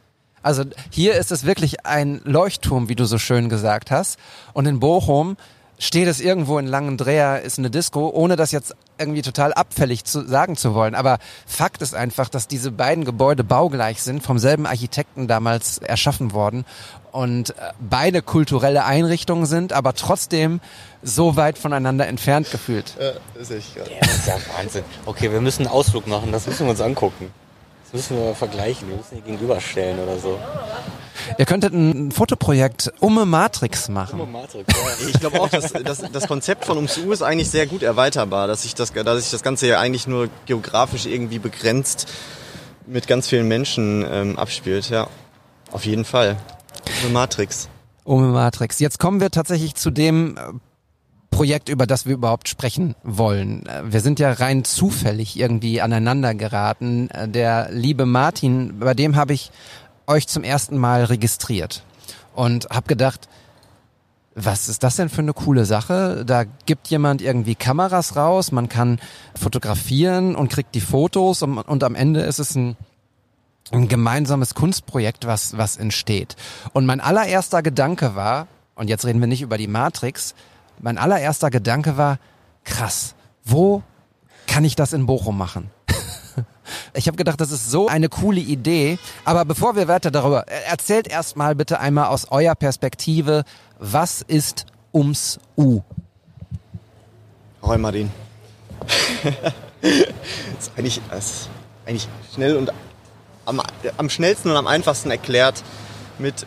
[0.42, 4.18] Also hier ist es wirklich ein Leuchtturm, wie du so schön gesagt hast.
[4.54, 5.36] Und in Bochum
[5.78, 10.26] steht es irgendwo in Langendreher, ist eine Disco, ohne das jetzt irgendwie total abfällig zu
[10.26, 10.96] sagen zu wollen.
[10.96, 16.32] Aber Fakt ist einfach, dass diese beiden Gebäude baugleich sind, vom selben Architekten damals erschaffen
[16.32, 16.64] worden
[17.14, 20.60] und äh, beide kulturelle Einrichtungen sind, aber trotzdem
[21.02, 22.96] so weit voneinander entfernt gefühlt.
[23.00, 23.92] Ja, das sehe ich gerade.
[23.92, 24.84] Ja, das ist ja Wahnsinn.
[25.06, 27.32] Okay, wir müssen einen Ausflug machen, das müssen wir uns angucken.
[27.84, 30.40] Das müssen wir vergleichen, wir müssen die gegenüberstellen oder so.
[31.38, 34.32] Ihr könntet ein Fotoprojekt um Matrix machen.
[34.32, 35.08] Matrix, ja.
[35.08, 38.48] Ich glaube auch, dass, dass das Konzept von Ums U ist eigentlich sehr gut erweiterbar,
[38.48, 42.08] dass sich das, dass das Ganze ja eigentlich nur geografisch irgendwie begrenzt
[42.88, 44.90] mit ganz vielen Menschen ähm, abspielt.
[44.90, 45.08] Ja,
[45.72, 46.38] auf jeden Fall.
[47.02, 47.70] Eine Matrix.
[48.04, 48.80] Um Matrix.
[48.80, 50.42] Jetzt kommen wir tatsächlich zu dem äh,
[51.32, 53.66] Projekt, über das wir überhaupt sprechen wollen.
[53.66, 57.10] Äh, Wir sind ja rein zufällig irgendwie aneinander geraten.
[57.10, 59.52] Äh, Der liebe Martin, bei dem habe ich
[60.08, 61.84] euch zum ersten Mal registriert
[62.36, 63.30] und habe gedacht,
[64.36, 66.24] was ist das denn für eine coole Sache?
[66.26, 69.00] Da gibt jemand irgendwie Kameras raus, man kann
[69.40, 72.76] fotografieren und kriegt die Fotos und, und am Ende ist es ein
[73.72, 76.36] ein gemeinsames Kunstprojekt, was, was entsteht.
[76.74, 80.36] Und mein allererster Gedanke war, und jetzt reden wir nicht über die Matrix,
[80.80, 82.20] mein allererster Gedanke war,
[82.64, 83.84] krass, wo
[84.48, 85.70] kann ich das in Bochum machen?
[86.94, 88.98] Ich habe gedacht, das ist so eine coole Idee.
[89.26, 93.44] Aber bevor wir weiter darüber, er- erzählt erstmal bitte einmal aus eurer Perspektive,
[93.80, 95.82] was ist ums U?
[97.62, 98.10] Roy Martin.
[99.82, 101.50] ist eigentlich, ist
[101.86, 102.72] eigentlich schnell und
[103.46, 103.62] am,
[103.98, 105.64] am schnellsten und am einfachsten erklärt
[106.20, 106.46] mit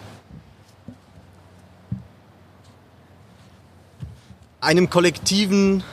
[4.61, 5.85] einem kollektiven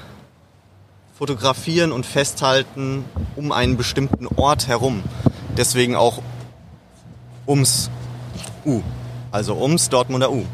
[1.18, 5.04] Fotografieren und Festhalten um einen bestimmten Ort herum.
[5.56, 6.22] Deswegen auch
[7.48, 7.90] ums
[8.66, 8.82] U.
[9.32, 10.46] Also ums Dortmunder U.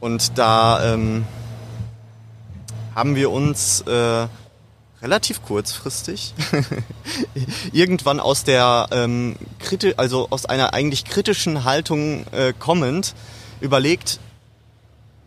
[0.00, 1.24] Und da ähm,
[2.94, 4.26] haben wir uns äh,
[5.02, 6.32] relativ kurzfristig
[7.72, 13.14] irgendwann aus der ähm, kriti also aus einer eigentlich kritischen Haltung äh, kommend
[13.60, 14.20] überlegt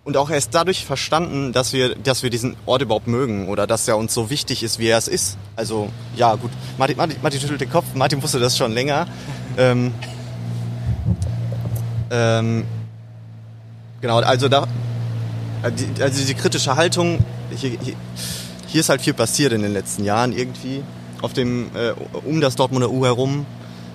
[0.05, 3.87] und auch erst dadurch verstanden, dass wir, dass wir diesen Ort überhaupt mögen oder dass
[3.87, 5.37] er uns so wichtig ist, wie er es ist.
[5.55, 9.07] Also ja gut, Martin, Martin, Martin schüttelt den Kopf, Martin wusste das schon länger.
[9.57, 9.93] Ähm,
[12.11, 12.65] ähm,
[13.99, 14.67] genau, also da,
[15.63, 17.95] äh, die, also diese kritische Haltung, hier, hier,
[18.75, 20.83] hier ist halt viel passiert in den letzten Jahren irgendwie
[21.21, 21.93] auf dem äh,
[22.25, 23.45] um das Dortmunder U herum.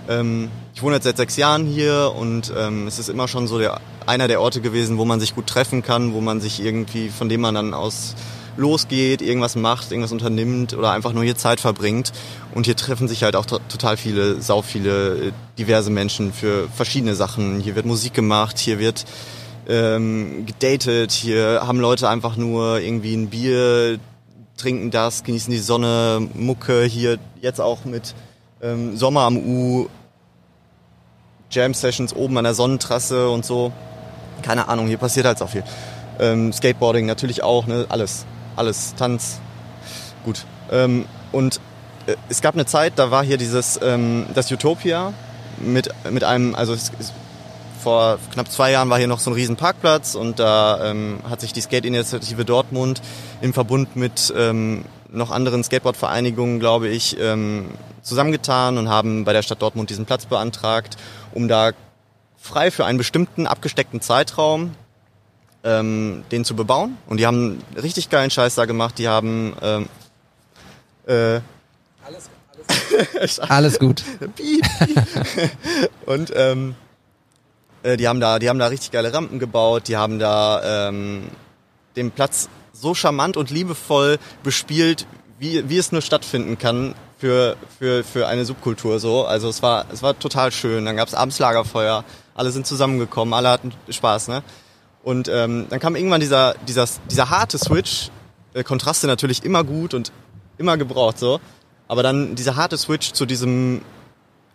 [0.08, 3.58] Ähm, ich wohne jetzt seit sechs Jahren hier und ähm, es ist immer schon so
[3.58, 7.10] der, einer der Orte gewesen, wo man sich gut treffen kann, wo man sich irgendwie,
[7.10, 8.14] von dem man dann aus
[8.56, 12.14] losgeht, irgendwas macht, irgendwas unternimmt oder einfach nur hier Zeit verbringt.
[12.54, 16.68] Und hier treffen sich halt auch to total viele, sau viele äh, diverse Menschen für
[16.74, 17.60] verschiedene Sachen.
[17.60, 19.04] Hier wird Musik gemacht, hier wird
[19.68, 23.98] ähm, gedatet, hier haben Leute einfach nur irgendwie ein Bier,
[24.60, 28.14] trinken das, genießen die Sonne, Mucke, hier jetzt auch mit
[28.62, 29.88] ähm, Sommer am U,
[31.50, 33.72] Jam-Sessions oben an der Sonnentrasse und so.
[34.42, 35.64] Keine Ahnung, hier passiert halt so viel.
[36.18, 37.86] Ähm, Skateboarding natürlich auch, ne?
[37.88, 39.40] alles, alles, Tanz,
[40.24, 40.44] gut.
[40.70, 41.60] Ähm, und
[42.06, 45.12] äh, es gab eine Zeit, da war hier dieses, ähm, das Utopia,
[45.58, 47.12] mit, mit einem, also es, es,
[47.80, 51.40] vor knapp zwei Jahren war hier noch so ein riesen Parkplatz und da ähm, hat
[51.40, 53.02] sich die Skate-Initiative Dortmund
[53.40, 57.66] im Verbund mit ähm, noch anderen Skateboard-Vereinigungen, glaube ich, ähm,
[58.02, 60.96] zusammengetan und haben bei der Stadt Dortmund diesen Platz beantragt,
[61.32, 61.72] um da
[62.36, 64.74] frei für einen bestimmten abgesteckten Zeitraum
[65.64, 66.96] ähm, den zu bebauen.
[67.06, 68.98] Und die haben richtig geilen Scheiß da gemacht.
[68.98, 69.88] Die haben ähm,
[71.06, 71.40] äh,
[73.48, 74.02] Alles gut.
[74.36, 75.50] Piep, piep.
[76.06, 76.74] und ähm,
[77.82, 79.88] äh, die haben da, die haben da richtig geile Rampen gebaut.
[79.88, 81.24] Die haben da ähm,
[81.96, 85.06] den Platz so charmant und liebevoll bespielt,
[85.38, 89.24] wie, wie es nur stattfinden kann für, für, für eine Subkultur so.
[89.24, 90.84] Also es war, es war total schön.
[90.84, 94.42] Dann gab es abends Lagerfeuer, alle sind zusammengekommen, alle hatten Spaß, ne?
[95.02, 98.10] Und ähm, dann kam irgendwann dieser, dieser, dieser harte Switch,
[98.52, 100.12] äh, Kontraste natürlich immer gut und
[100.58, 101.40] immer gebraucht so.
[101.88, 103.80] Aber dann dieser harte Switch zu diesem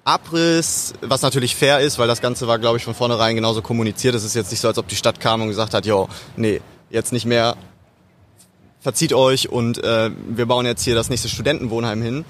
[0.05, 4.13] Abriss, was natürlich fair ist, weil das Ganze war, glaube ich, von vornherein genauso kommuniziert.
[4.13, 6.61] Es ist jetzt nicht so, als ob die Stadt kam und gesagt hat, jo, nee,
[6.91, 7.57] jetzt nicht mehr,
[8.79, 12.23] verzieht euch und äh, wir bauen jetzt hier das nächste Studentenwohnheim hin.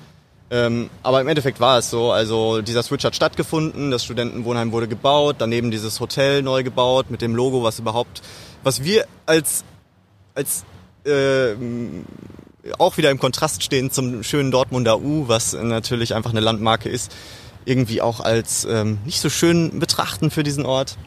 [0.52, 4.88] Ähm, aber im Endeffekt war es so, also dieser Switch hat stattgefunden, das Studentenwohnheim wurde
[4.88, 8.22] gebaut, daneben dieses Hotel neu gebaut mit dem Logo, was überhaupt,
[8.64, 9.66] was wir als,
[10.34, 10.64] als
[11.04, 11.56] äh,
[12.78, 17.12] auch wieder im Kontrast stehen zum schönen Dortmunder U, was natürlich einfach eine Landmarke ist,
[17.66, 20.98] irgendwie auch als ähm, nicht so schön betrachten für diesen Ort.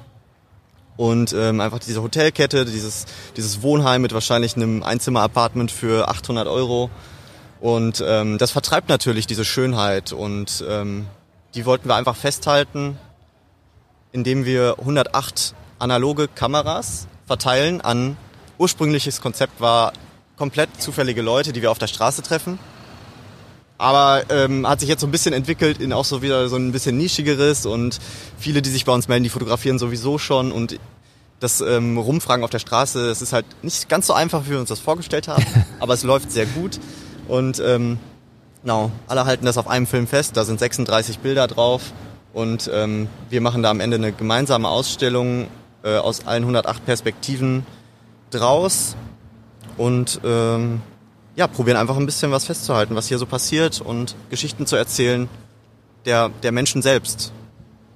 [0.96, 6.90] Und ähm, einfach diese Hotelkette, dieses, dieses Wohnheim mit wahrscheinlich einem Einzimmer-Apartment für 800 Euro.
[7.60, 11.06] Und ähm, das vertreibt natürlich diese Schönheit und ähm,
[11.54, 12.98] die wollten wir einfach festhalten,
[14.12, 18.16] indem wir 108 analoge Kameras verteilen an
[18.58, 19.92] ursprüngliches Konzept war
[20.36, 22.58] komplett zufällige Leute, die wir auf der Straße treffen.
[23.78, 26.72] Aber ähm, hat sich jetzt so ein bisschen entwickelt in auch so wieder so ein
[26.72, 28.00] bisschen nischigeres und
[28.36, 30.78] viele, die sich bei uns melden, die fotografieren sowieso schon und
[31.38, 34.58] das ähm, Rumfragen auf der Straße, das ist halt nicht ganz so einfach, wie wir
[34.58, 35.44] uns das vorgestellt haben,
[35.80, 36.80] aber es läuft sehr gut
[37.28, 37.98] und ähm,
[38.62, 41.92] genau, alle halten das auf einem Film fest, da sind 36 Bilder drauf
[42.32, 45.46] und ähm, wir machen da am Ende eine gemeinsame Ausstellung
[45.84, 47.64] äh, aus allen 108 Perspektiven
[48.30, 48.96] draus
[49.76, 50.82] und ähm,
[51.38, 55.28] ja, probieren einfach ein bisschen was festzuhalten, was hier so passiert und Geschichten zu erzählen
[56.04, 57.32] der, der Menschen selbst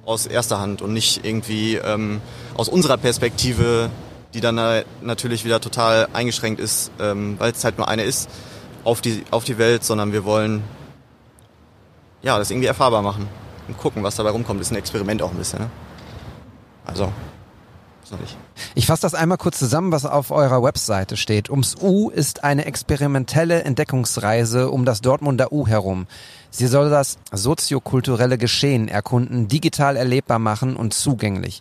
[0.04, 2.20] aus erster Hand und nicht irgendwie ähm,
[2.54, 3.90] aus unserer Perspektive,
[4.32, 8.30] die dann natürlich wieder total eingeschränkt ist, ähm, weil es halt nur eine ist,
[8.84, 10.62] auf die, auf die Welt, sondern wir wollen
[12.22, 13.28] ja, das irgendwie erfahrbar machen
[13.66, 14.60] und gucken, was dabei rumkommt.
[14.60, 15.58] Das ist ein Experiment auch ein bisschen.
[15.58, 15.70] Ne?
[16.84, 17.12] Also,
[18.12, 18.36] noch nicht.
[18.74, 21.50] Ich fasse das einmal kurz zusammen, was auf eurer Webseite steht.
[21.50, 26.06] Ums U ist eine experimentelle Entdeckungsreise um das Dortmunder U herum.
[26.50, 31.60] Sie soll das soziokulturelle Geschehen erkunden, digital erlebbar machen und zugänglich.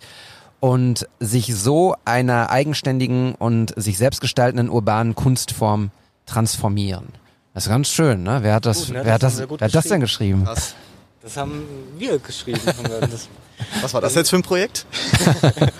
[0.59, 5.89] Und sich so einer eigenständigen und sich selbst gestaltenden urbanen Kunstform
[6.27, 7.07] transformieren.
[7.53, 8.39] Das ist ganz schön, ne?
[8.43, 9.01] Wer hat das, Gut, ne?
[9.03, 10.43] wer, hat Das wer hat das denn geschrieben?
[10.45, 10.75] Krass.
[11.21, 12.61] Das haben wir geschrieben.
[13.81, 14.85] Was war das jetzt für ein Projekt?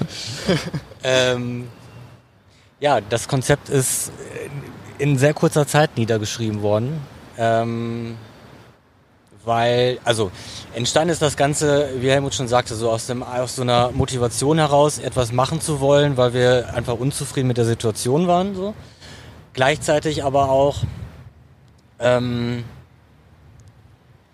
[1.04, 1.68] ähm,
[2.80, 4.12] ja, das Konzept ist
[5.00, 7.02] in sehr kurzer Zeit niedergeschrieben worden.
[7.38, 8.18] Ähm,
[9.44, 10.30] weil, also
[10.76, 14.60] entstanden ist das Ganze, wie Helmut schon sagte, so aus, dem, aus so einer Motivation
[14.60, 18.56] heraus, etwas machen zu wollen, weil wir einfach unzufrieden mit der Situation waren.
[18.56, 18.76] So.
[19.54, 20.78] Gleichzeitig aber auch
[22.00, 22.64] ähm,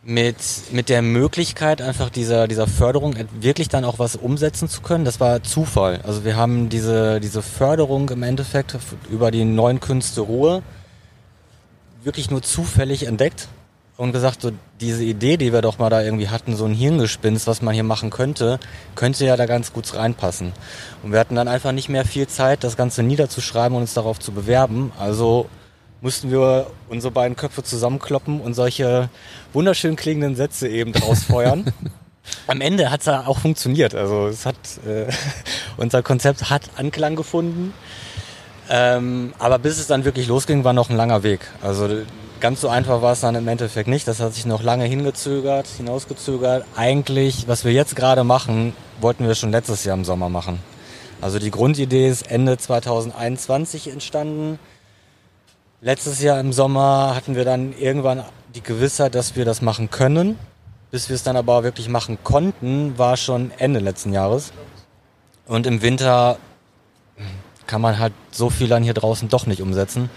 [0.07, 0.37] mit,
[0.71, 5.03] mit der Möglichkeit einfach dieser, dieser Förderung wirklich dann auch was umsetzen zu können.
[5.03, 5.99] Das war Zufall.
[6.07, 8.77] Also wir haben diese, diese Förderung im Endeffekt
[9.09, 10.63] über die neuen Künste Ruhe
[12.03, 13.49] wirklich nur zufällig entdeckt
[13.97, 17.45] und gesagt, so diese Idee, die wir doch mal da irgendwie hatten, so ein Hirngespinst,
[17.45, 18.61] was man hier machen könnte,
[18.95, 20.53] könnte ja da ganz gut reinpassen.
[21.03, 24.19] Und wir hatten dann einfach nicht mehr viel Zeit, das Ganze niederzuschreiben und uns darauf
[24.19, 24.93] zu bewerben.
[24.97, 25.49] Also
[26.01, 29.09] mussten wir unsere beiden Köpfe zusammenkloppen und solche
[29.53, 31.71] wunderschön klingenden Sätze eben draus feuern.
[32.47, 33.95] Am Ende hat es ja auch funktioniert.
[33.95, 34.55] Also es hat
[34.85, 35.05] äh,
[35.77, 37.73] unser Konzept hat Anklang gefunden.
[38.69, 41.39] Ähm, aber bis es dann wirklich losging, war noch ein langer Weg.
[41.61, 41.87] Also
[42.39, 44.07] ganz so einfach war es dann im Endeffekt nicht.
[44.07, 46.65] Das hat sich noch lange hingezögert, hinausgezögert.
[46.75, 50.59] Eigentlich, was wir jetzt gerade machen, wollten wir schon letztes Jahr im Sommer machen.
[51.21, 54.59] Also die Grundidee ist Ende 2021 entstanden.
[55.79, 58.23] Letztes Jahr im Sommer hatten wir dann irgendwann
[58.55, 60.39] die Gewissheit, dass wir das machen können.
[60.89, 64.53] Bis wir es dann aber wirklich machen konnten, war schon Ende letzten Jahres.
[65.45, 66.39] Und im Winter
[67.67, 70.09] kann man halt so viel dann hier draußen doch nicht umsetzen.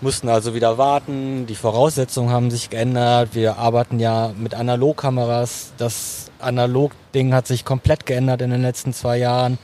[0.00, 1.46] mussten also wieder warten.
[1.46, 3.36] Die Voraussetzungen haben sich geändert.
[3.36, 5.74] Wir arbeiten ja mit Analogkameras.
[5.78, 9.58] Das Analog-Ding hat sich komplett geändert in den letzten zwei Jahren.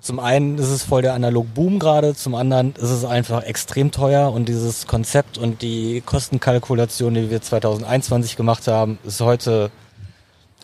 [0.00, 4.32] Zum einen ist es voll der Analog-Boom gerade, zum anderen ist es einfach extrem teuer
[4.32, 9.70] und dieses Konzept und die Kostenkalkulation, die wir 2021 gemacht haben, ist heute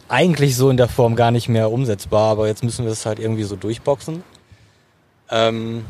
[0.09, 3.19] eigentlich so in der Form gar nicht mehr umsetzbar, aber jetzt müssen wir es halt
[3.19, 4.23] irgendwie so durchboxen.
[5.31, 5.85] Ähm,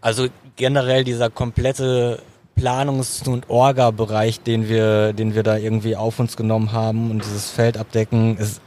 [0.00, 0.26] also
[0.56, 2.22] generell dieser komplette
[2.56, 7.50] Planungs- und Orga-Bereich, den wir, den wir da irgendwie auf uns genommen haben und dieses
[7.50, 8.60] Feld abdecken, ist,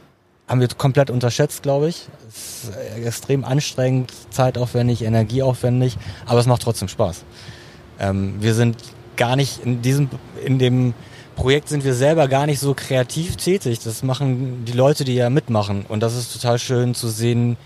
[0.52, 2.08] haben wir komplett unterschätzt, glaube ich.
[2.28, 7.24] Es ist extrem anstrengend, zeitaufwendig, energieaufwendig, aber es macht trotzdem Spaß.
[7.98, 8.76] Ähm, wir sind
[9.16, 10.10] gar nicht in diesem,
[10.44, 10.92] in dem
[11.36, 13.78] Projekt sind wir selber gar nicht so kreativ tätig.
[13.82, 15.86] Das machen die Leute, die ja mitmachen.
[15.88, 17.56] Und das ist total schön zu sehen,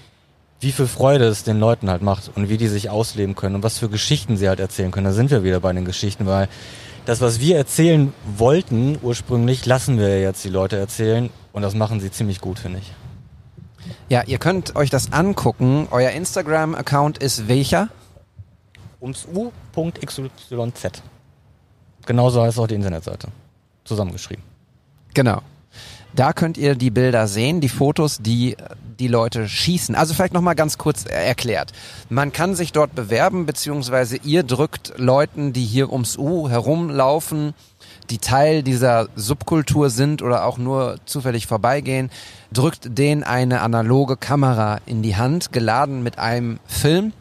[0.61, 3.65] wie viel Freude es den Leuten halt macht und wie die sich ausleben können und
[3.65, 5.07] was für Geschichten sie halt erzählen können.
[5.07, 6.49] Da sind wir wieder bei den Geschichten, weil
[7.05, 12.01] das, was wir erzählen wollten ursprünglich, lassen wir jetzt die Leute erzählen und das machen
[12.01, 12.93] sie ziemlich gut, finde ich.
[14.11, 15.89] Ja, ihr könnt euch das angucken.
[15.91, 17.89] Euer Instagram-Account ist welcher?
[19.01, 20.23] Ums U.xyz.
[22.05, 23.29] Genauso heißt auch die Internetseite.
[23.85, 24.45] Zusammengeschrieben.
[25.15, 25.41] Genau.
[26.15, 28.59] Da könnt ihr die Bilder sehen, die Fotos, die
[28.99, 29.95] die Leute schießen.
[29.95, 31.73] Also vielleicht nochmal ganz kurz erklärt.
[32.11, 37.55] Man kann sich dort bewerben, beziehungsweise ihr drückt Leuten, die hier ums U herumlaufen,
[38.11, 42.11] die Teil dieser Subkultur sind oder auch nur zufällig vorbeigehen,
[42.53, 47.13] drückt denen eine analoge Kamera in die Hand, geladen mit einem Film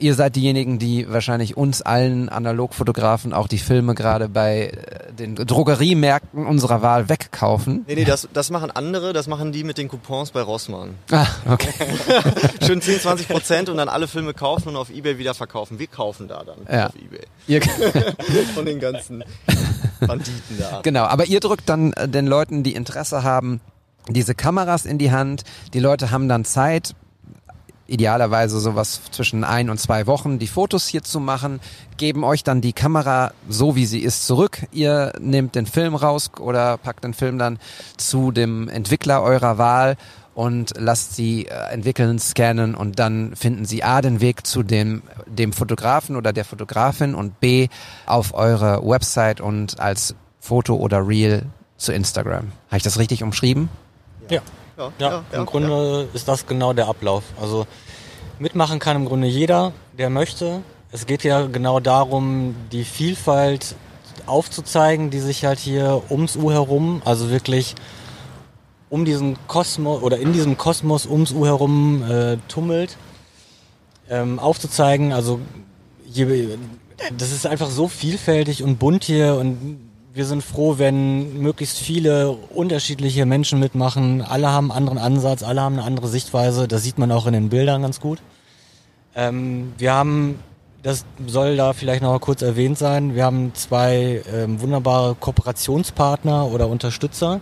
[0.00, 5.34] ihr seid diejenigen, die wahrscheinlich uns allen Analogfotografen auch die Filme gerade bei äh, den
[5.36, 7.84] Drogeriemärkten unserer Wahl wegkaufen.
[7.86, 10.94] Nee, nee, das, das machen andere, das machen die mit den Coupons bei Rossmann.
[11.10, 11.72] Ah, okay.
[12.66, 15.78] Schön 10, 20 Prozent und dann alle Filme kaufen und auf Ebay wieder verkaufen.
[15.78, 16.86] Wir kaufen da dann Ja.
[16.86, 17.26] auf Ebay.
[17.46, 17.60] Ihr,
[18.54, 19.22] Von den ganzen
[20.06, 20.80] Banditen da.
[20.82, 23.60] genau, aber ihr drückt dann äh, den Leuten, die Interesse haben,
[24.08, 25.44] diese Kameras in die Hand.
[25.74, 26.94] Die Leute haben dann Zeit,
[27.86, 31.60] idealerweise sowas zwischen ein und zwei Wochen, die Fotos hier zu machen,
[31.96, 34.66] geben euch dann die Kamera so wie sie ist zurück.
[34.72, 37.58] Ihr nehmt den Film raus oder packt den Film dann
[37.96, 39.96] zu dem Entwickler eurer Wahl
[40.34, 45.02] und lasst sie äh, entwickeln, scannen und dann finden sie A den Weg zu dem,
[45.26, 47.68] dem Fotografen oder der Fotografin und B
[48.06, 52.52] auf eure Website und als Foto oder Reel zu Instagram.
[52.68, 53.68] Habe ich das richtig umschrieben?
[54.28, 54.40] Ja.
[54.98, 57.22] Ja, im Grunde ist das genau der Ablauf.
[57.38, 57.66] Also
[58.38, 60.62] mitmachen kann im Grunde jeder, der möchte.
[60.90, 63.74] Es geht ja genau darum, die Vielfalt
[64.24, 67.74] aufzuzeigen, die sich halt hier ums U herum, also wirklich
[68.90, 72.96] um diesen Kosmos oder in diesem Kosmos ums U herum äh, tummelt,
[74.10, 75.12] ähm, aufzuzeigen.
[75.12, 75.40] Also
[76.04, 76.48] je,
[77.16, 79.78] das ist einfach so vielfältig und bunt hier und
[80.12, 84.22] wir sind froh, wenn möglichst viele unterschiedliche Menschen mitmachen.
[84.22, 86.66] Alle haben einen anderen Ansatz, alle haben eine andere Sichtweise.
[86.66, 88.18] Das sieht man auch in den Bildern ganz gut.
[89.14, 90.40] Ähm, wir haben,
[90.82, 96.68] das soll da vielleicht noch kurz erwähnt sein, wir haben zwei ähm, wunderbare Kooperationspartner oder
[96.68, 97.40] Unterstützer.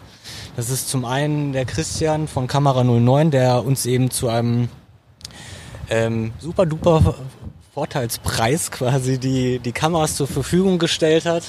[0.56, 4.68] Das ist zum einen der Christian von Kamera 09, der uns eben zu einem
[5.88, 7.14] ähm, super duper
[7.74, 11.44] Vorteilspreis quasi die, die Kameras zur Verfügung gestellt hat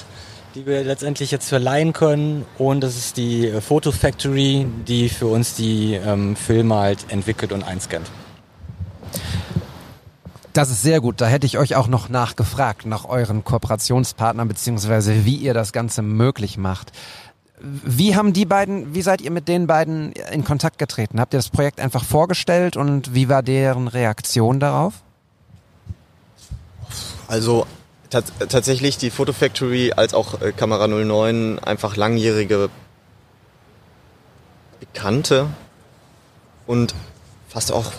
[0.54, 2.44] die wir letztendlich jetzt verleihen können.
[2.58, 7.52] Und das ist die äh, Photo Factory, die für uns die ähm, Filme halt entwickelt
[7.52, 8.10] und einscannt.
[10.52, 11.20] Das ist sehr gut.
[11.20, 16.02] Da hätte ich euch auch noch nachgefragt, nach euren Kooperationspartnern, beziehungsweise wie ihr das Ganze
[16.02, 16.92] möglich macht.
[17.60, 21.20] Wie haben die beiden, wie seid ihr mit den beiden in Kontakt getreten?
[21.20, 24.94] Habt ihr das Projekt einfach vorgestellt und wie war deren Reaktion darauf?
[27.28, 27.66] Also
[28.08, 32.70] tats tatsächlich die Photo Factory als auch äh, Kamera 09 einfach langjährige
[34.80, 35.46] Bekannte
[36.66, 36.94] und
[37.48, 37.92] fast auch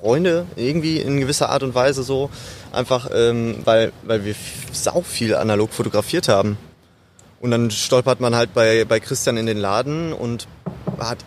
[0.00, 2.30] Freunde irgendwie in gewisser Art und Weise so.
[2.72, 4.34] Einfach, ähm, weil, weil wir
[4.72, 6.58] sau viel analog fotografiert haben.
[7.40, 10.48] Und dann stolpert man halt bei, bei Christian in den Laden und
[10.98, 11.18] hat,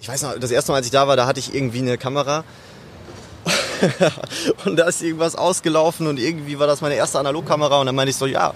[0.00, 1.98] ich weiß noch, das erste Mal, als ich da war, da hatte ich irgendwie eine
[1.98, 2.44] Kamera
[4.64, 8.10] und da ist irgendwas ausgelaufen und irgendwie war das meine erste Analogkamera und dann meinte
[8.10, 8.54] ich so, ja,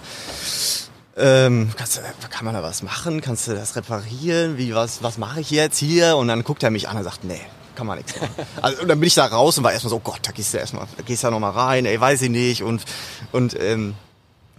[1.17, 3.21] ähm, kannst kann man da was machen?
[3.21, 4.57] Kannst du das reparieren?
[4.57, 6.15] Wie, was, was mache ich jetzt hier?
[6.15, 7.41] Und dann guckt er mich an und sagt, nee,
[7.77, 8.33] kann man nichts machen.
[8.61, 10.53] Also, und dann bin ich da raus und war erstmal so, oh Gott, da gehst
[10.53, 12.63] du erstmal, da gehst du ja nochmal rein, ey, weiß ich nicht.
[12.63, 12.83] Und,
[13.31, 13.93] und ähm,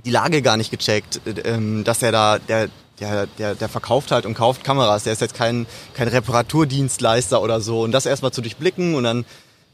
[0.05, 2.69] die Lage gar nicht gecheckt, ähm, dass er da, der,
[3.01, 5.03] der, der, der verkauft halt und kauft Kameras.
[5.03, 7.83] Der ist jetzt kein, kein Reparaturdienstleister oder so.
[7.83, 9.25] Und das erstmal zu durchblicken und dann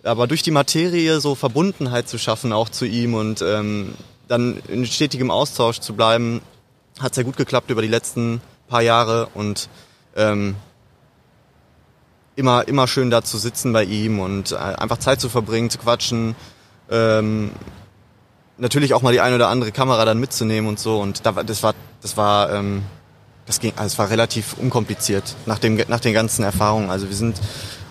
[0.03, 3.95] aber durch die Materie so Verbundenheit zu schaffen auch zu ihm und ähm,
[4.27, 6.41] dann in stetigem Austausch zu bleiben,
[6.99, 9.69] hat sehr gut geklappt über die letzten paar Jahre und
[10.17, 10.57] ähm,
[12.37, 15.79] immer, immer schön da zu sitzen bei ihm und äh, einfach Zeit zu verbringen, zu
[15.79, 16.35] quatschen.
[16.91, 17.53] Ähm,
[18.59, 21.01] natürlich auch mal die eine oder andere Kamera dann mitzunehmen und so.
[21.01, 22.83] Und da, das war, das war, ähm,
[23.47, 26.91] das ging, also es war relativ unkompliziert nach dem, nach den ganzen Erfahrungen.
[26.91, 27.41] Also wir sind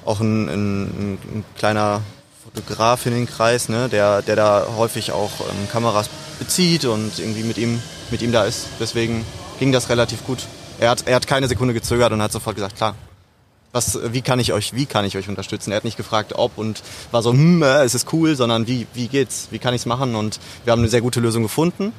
[0.05, 2.01] auch ein, ein, ein, ein kleiner
[2.43, 7.43] Fotograf in den Kreis, ne, der, der da häufig auch ähm, Kameras bezieht und irgendwie
[7.43, 7.81] mit ihm,
[8.11, 8.67] mit ihm da ist.
[8.79, 9.25] Deswegen
[9.59, 10.39] ging das relativ gut.
[10.79, 12.95] Er hat, er hat keine Sekunde gezögert und hat sofort gesagt, klar,
[13.73, 15.71] was, wie kann ich euch, wie kann ich euch unterstützen?
[15.71, 18.87] Er hat nicht gefragt, ob und war so, hm, äh, es ist cool, sondern wie,
[18.93, 19.47] wie geht's?
[19.51, 20.15] Wie kann ich's machen?
[20.15, 21.91] Und wir haben eine sehr gute Lösung gefunden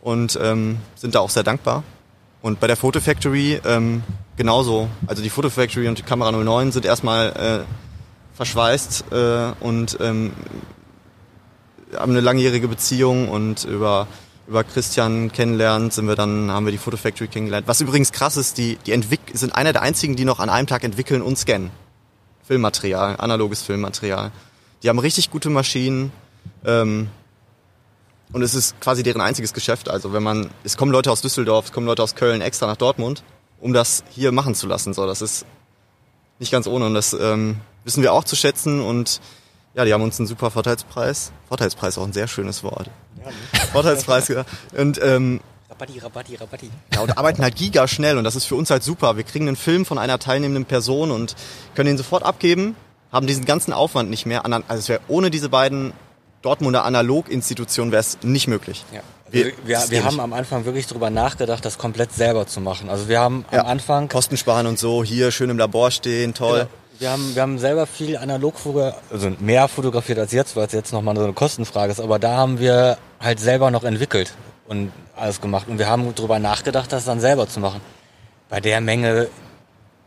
[0.00, 1.82] und ähm, sind da auch sehr dankbar.
[2.42, 4.04] Und bei der Photo Factory ähm,
[4.36, 4.88] genauso.
[5.06, 10.32] Also die Photo Factory und die Kamera 09 sind erstmal äh, verschweißt äh, und ähm,
[11.96, 14.06] haben eine langjährige Beziehung und über
[14.46, 17.66] über Christian kennenlernen sind wir dann haben wir die Photo Factory kennengelernt.
[17.66, 20.66] Was übrigens krass ist, die die entwick sind einer der einzigen, die noch an einem
[20.66, 21.70] Tag entwickeln und scannen.
[22.46, 24.30] Filmmaterial, analoges Filmmaterial.
[24.82, 26.12] Die haben richtig gute Maschinen.
[26.64, 27.08] Ähm,
[28.32, 29.88] und es ist quasi deren einziges Geschäft.
[29.88, 32.76] Also wenn man, es kommen Leute aus Düsseldorf, es kommen Leute aus Köln extra nach
[32.76, 33.22] Dortmund,
[33.60, 34.92] um das hier machen zu lassen.
[34.92, 35.46] So, das ist
[36.38, 39.20] nicht ganz ohne und das ähm, wissen wir auch zu schätzen und
[39.74, 41.32] ja, die haben uns einen super Vorteilspreis.
[41.48, 42.90] Vorteilspreis auch ein sehr schönes Wort.
[43.72, 44.30] Vorteilspreis.
[44.76, 46.70] Und ähm, Rabatti, Rabatti, Rabatti.
[46.94, 49.16] ja, und arbeiten halt giga schnell und das ist für uns halt super.
[49.16, 51.34] Wir kriegen einen Film von einer teilnehmenden Person und
[51.74, 52.76] können ihn sofort abgeben,
[53.10, 54.44] haben diesen ganzen Aufwand nicht mehr.
[54.44, 55.92] Also es wäre ohne diese beiden
[56.42, 58.84] Dortmunder Analoginstitutionen wäre es nicht möglich.
[58.92, 59.00] Ja.
[59.30, 62.88] Wir- Wir, wir, geht haben am Anfang wirklich drüber nachgedacht, das komplett selber zu machen.
[62.90, 63.60] Also wir haben Ja.
[63.62, 66.58] am Anfang Kosten sparen und so, hier schön im Labor stehen, toll.
[66.58, 66.70] Genau.
[66.98, 70.72] Wir haben, wir haben selber viel analog fotografiert, also mehr fotografiert als jetzt, weil es
[70.72, 74.32] jetzt nochmal so eine Kostenfrage ist, aber da haben wir halt selber noch entwickelt
[74.68, 75.66] und alles gemacht.
[75.68, 77.80] Und wir haben drüber nachgedacht, das dann selber zu machen.
[78.48, 79.28] Bei der Menge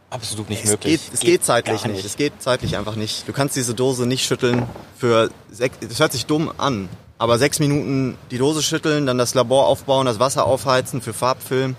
[0.09, 1.01] absolut nicht Es möglich.
[1.01, 2.05] geht, es geht zeitlich gar nicht.
[2.05, 3.27] Es geht zeitlich einfach nicht.
[3.27, 4.65] Du kannst diese Dose nicht schütteln
[4.97, 9.33] für sechs, das hört sich dumm an, aber sechs Minuten die Dose schütteln, dann das
[9.33, 11.75] Labor aufbauen, das Wasser aufheizen für Farbfilm.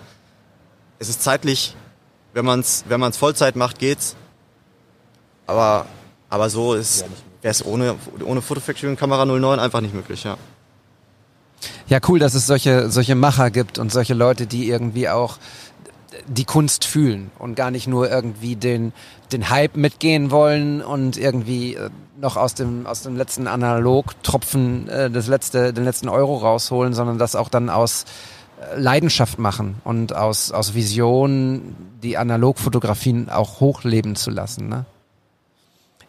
[0.98, 1.74] Es ist zeitlich,
[2.34, 4.16] wenn man es wenn man's Vollzeit macht, geht's.
[5.48, 5.86] Aber,
[6.28, 7.06] aber so ist,
[7.40, 10.36] wäre es ohne, ohne Photofactory und Kamera 09 einfach nicht möglich, ja.
[11.88, 15.38] Ja, cool, dass es solche, solche Macher gibt und solche Leute, die irgendwie auch
[16.26, 18.92] die Kunst fühlen und gar nicht nur irgendwie den,
[19.32, 21.88] den Hype mitgehen wollen und irgendwie äh,
[22.20, 27.18] noch aus dem, aus dem letzten Analog-Tropfen äh, das letzte, den letzten Euro rausholen, sondern
[27.18, 28.04] das auch dann aus
[28.60, 34.68] äh, Leidenschaft machen und aus, aus Vision die Analogfotografien auch hochleben zu lassen.
[34.68, 34.84] Ne?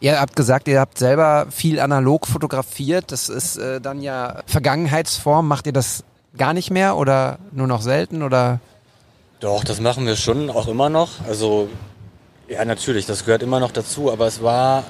[0.00, 3.12] Ihr habt gesagt, ihr habt selber viel analog fotografiert.
[3.12, 5.46] Das ist äh, dann ja Vergangenheitsform.
[5.46, 6.04] Macht ihr das
[6.36, 8.60] gar nicht mehr oder nur noch selten oder?
[9.40, 11.10] Doch, das machen wir schon auch immer noch.
[11.26, 11.68] Also,
[12.48, 14.84] ja, natürlich, das gehört immer noch dazu, aber es war,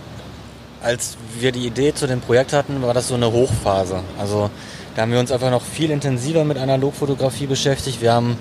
[0.83, 4.01] als wir die Idee zu dem Projekt hatten, war das so eine Hochphase.
[4.19, 4.51] Also,
[4.95, 8.01] da haben wir uns einfach noch viel intensiver mit Analogfotografie beschäftigt.
[8.01, 8.37] Wir haben,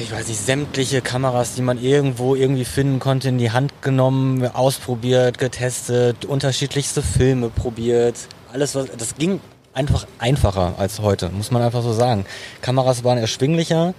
[0.00, 4.46] ich weiß nicht, sämtliche Kameras, die man irgendwo irgendwie finden konnte, in die Hand genommen,
[4.46, 8.14] ausprobiert, getestet, unterschiedlichste Filme probiert.
[8.52, 9.40] Alles, was, das ging
[9.72, 12.26] einfach einfacher als heute, muss man einfach so sagen.
[12.60, 13.94] Kameras waren erschwinglicher.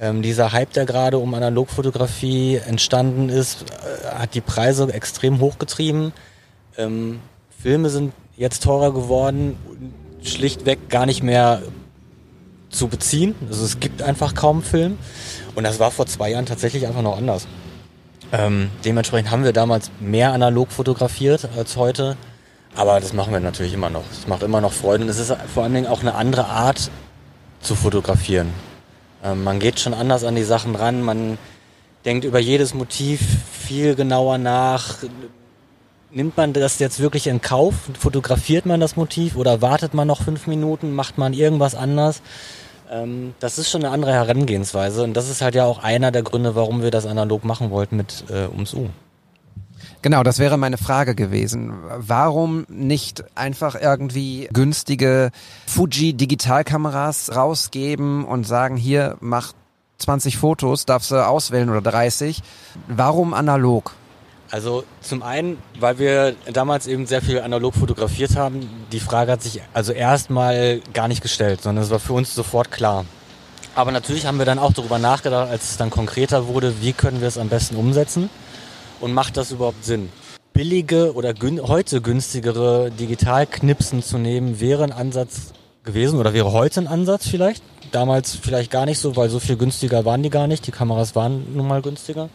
[0.00, 6.12] Ähm, dieser Hype, der gerade um Analogfotografie entstanden ist, äh, hat die Preise extrem hochgetrieben.
[6.76, 7.20] Ähm,
[7.60, 9.56] Filme sind jetzt teurer geworden,
[10.22, 11.62] schlichtweg gar nicht mehr
[12.78, 13.34] zu beziehen.
[13.50, 14.98] Also es gibt einfach kaum Film.
[15.54, 17.46] Und das war vor zwei Jahren tatsächlich einfach noch anders.
[18.32, 22.16] Ähm, dementsprechend haben wir damals mehr analog fotografiert als heute.
[22.74, 24.04] Aber das machen wir natürlich immer noch.
[24.12, 25.04] Es macht immer noch Freude.
[25.04, 26.90] Und es ist vor allen Dingen auch eine andere Art
[27.60, 28.48] zu fotografieren.
[29.24, 31.02] Ähm, man geht schon anders an die Sachen ran.
[31.02, 31.38] Man
[32.04, 33.20] denkt über jedes Motiv
[33.52, 34.96] viel genauer nach.
[36.10, 37.74] Nimmt man das jetzt wirklich in Kauf?
[37.98, 40.94] Fotografiert man das Motiv oder wartet man noch fünf Minuten?
[40.94, 42.22] Macht man irgendwas anders?
[42.90, 46.22] Ähm, das ist schon eine andere Herangehensweise und das ist halt ja auch einer der
[46.22, 48.88] Gründe, warum wir das analog machen wollten mit äh, ums U.
[50.00, 51.72] Genau, das wäre meine Frage gewesen.
[51.96, 55.30] Warum nicht einfach irgendwie günstige
[55.66, 59.52] Fuji Digitalkameras rausgeben und sagen, hier mach
[59.98, 62.42] 20 Fotos, darfst du auswählen oder 30.
[62.86, 63.94] Warum analog?
[64.50, 69.42] Also zum einen, weil wir damals eben sehr viel analog fotografiert haben, die Frage hat
[69.42, 73.04] sich also erstmal gar nicht gestellt, sondern es war für uns sofort klar.
[73.74, 77.20] Aber natürlich haben wir dann auch darüber nachgedacht, als es dann konkreter wurde, wie können
[77.20, 78.30] wir es am besten umsetzen
[79.00, 80.08] und macht das überhaupt Sinn?
[80.54, 85.52] Billige oder gün heute günstigere Digitalknipsen zu nehmen, wäre ein Ansatz
[85.84, 87.62] gewesen oder wäre heute ein Ansatz vielleicht.
[87.92, 90.66] Damals vielleicht gar nicht so, weil so viel günstiger waren die gar nicht.
[90.66, 92.28] Die Kameras waren nun mal günstiger.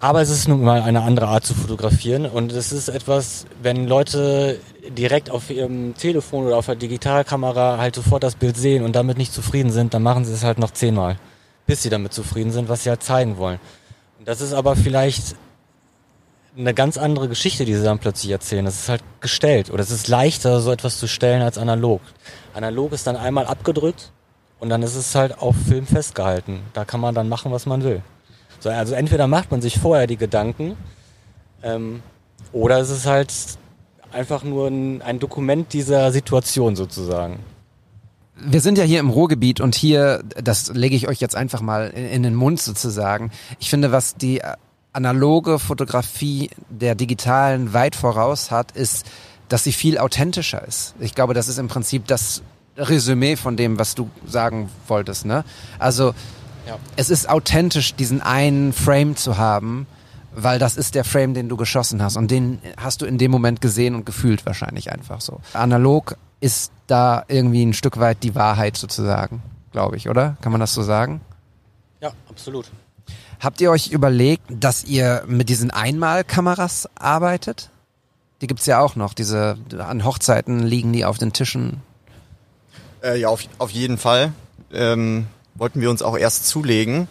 [0.00, 3.88] Aber es ist nun mal eine andere Art zu fotografieren und es ist etwas, wenn
[3.88, 8.94] Leute direkt auf ihrem Telefon oder auf der Digitalkamera halt sofort das Bild sehen und
[8.94, 11.16] damit nicht zufrieden sind, dann machen sie es halt noch zehnmal,
[11.66, 13.58] bis sie damit zufrieden sind, was sie halt zeigen wollen.
[14.20, 15.34] Und das ist aber vielleicht
[16.56, 18.66] eine ganz andere Geschichte, die sie dann plötzlich erzählen.
[18.66, 22.02] Es ist halt gestellt oder es ist leichter, so etwas zu stellen als analog.
[22.54, 24.12] Analog ist dann einmal abgedrückt
[24.60, 26.60] und dann ist es halt auf Film festgehalten.
[26.72, 28.00] Da kann man dann machen, was man will.
[28.60, 30.76] So, also entweder macht man sich vorher die Gedanken
[31.62, 32.02] ähm,
[32.52, 33.32] oder es ist halt
[34.12, 37.38] einfach nur ein, ein Dokument dieser Situation sozusagen.
[38.40, 41.88] Wir sind ja hier im Ruhrgebiet und hier, das lege ich euch jetzt einfach mal
[41.88, 43.30] in, in den Mund sozusagen.
[43.58, 44.40] Ich finde, was die
[44.92, 49.06] analoge Fotografie der digitalen weit voraus hat, ist,
[49.48, 50.94] dass sie viel authentischer ist.
[51.00, 52.42] Ich glaube, das ist im Prinzip das
[52.76, 55.26] Resümee von dem, was du sagen wolltest.
[55.26, 55.44] Ne?
[55.78, 56.14] Also
[56.68, 56.78] Ja.
[56.96, 59.86] es ist authentisch, diesen einen Frame zu haben,
[60.32, 63.30] weil das ist der Frame, den du geschossen hast und den hast du in dem
[63.30, 65.40] Moment gesehen und gefühlt wahrscheinlich einfach so.
[65.54, 69.42] Analog ist da irgendwie ein Stück weit die Wahrheit sozusagen,
[69.72, 70.36] glaube ich, oder?
[70.42, 71.22] Kann man das so sagen?
[72.00, 72.70] Ja, absolut.
[73.40, 77.70] Habt ihr euch überlegt, dass ihr mit diesen Einmalkameras arbeitet?
[78.40, 81.82] Die gibt's ja auch noch, diese an Hochzeiten liegen die auf den Tischen.
[83.02, 84.32] Äh, ja, auf, auf jeden Fall.
[84.72, 85.26] Ähm,
[85.58, 87.08] wollten wir uns auch erst zulegen.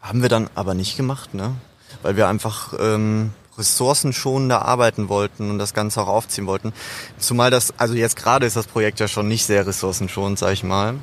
[0.00, 1.54] Haben wir dann aber nicht gemacht, ne?
[2.02, 6.72] Weil wir einfach ähm, ressourcenschonender arbeiten wollten und das Ganze auch aufziehen wollten.
[7.18, 10.62] Zumal das, also jetzt gerade ist das Projekt ja schon nicht sehr ressourcenschonend, sag ich
[10.62, 10.96] mal.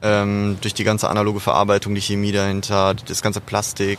[0.00, 3.98] Ähm, durch die ganze analoge Verarbeitung, die Chemie dahinter, das ganze Plastik.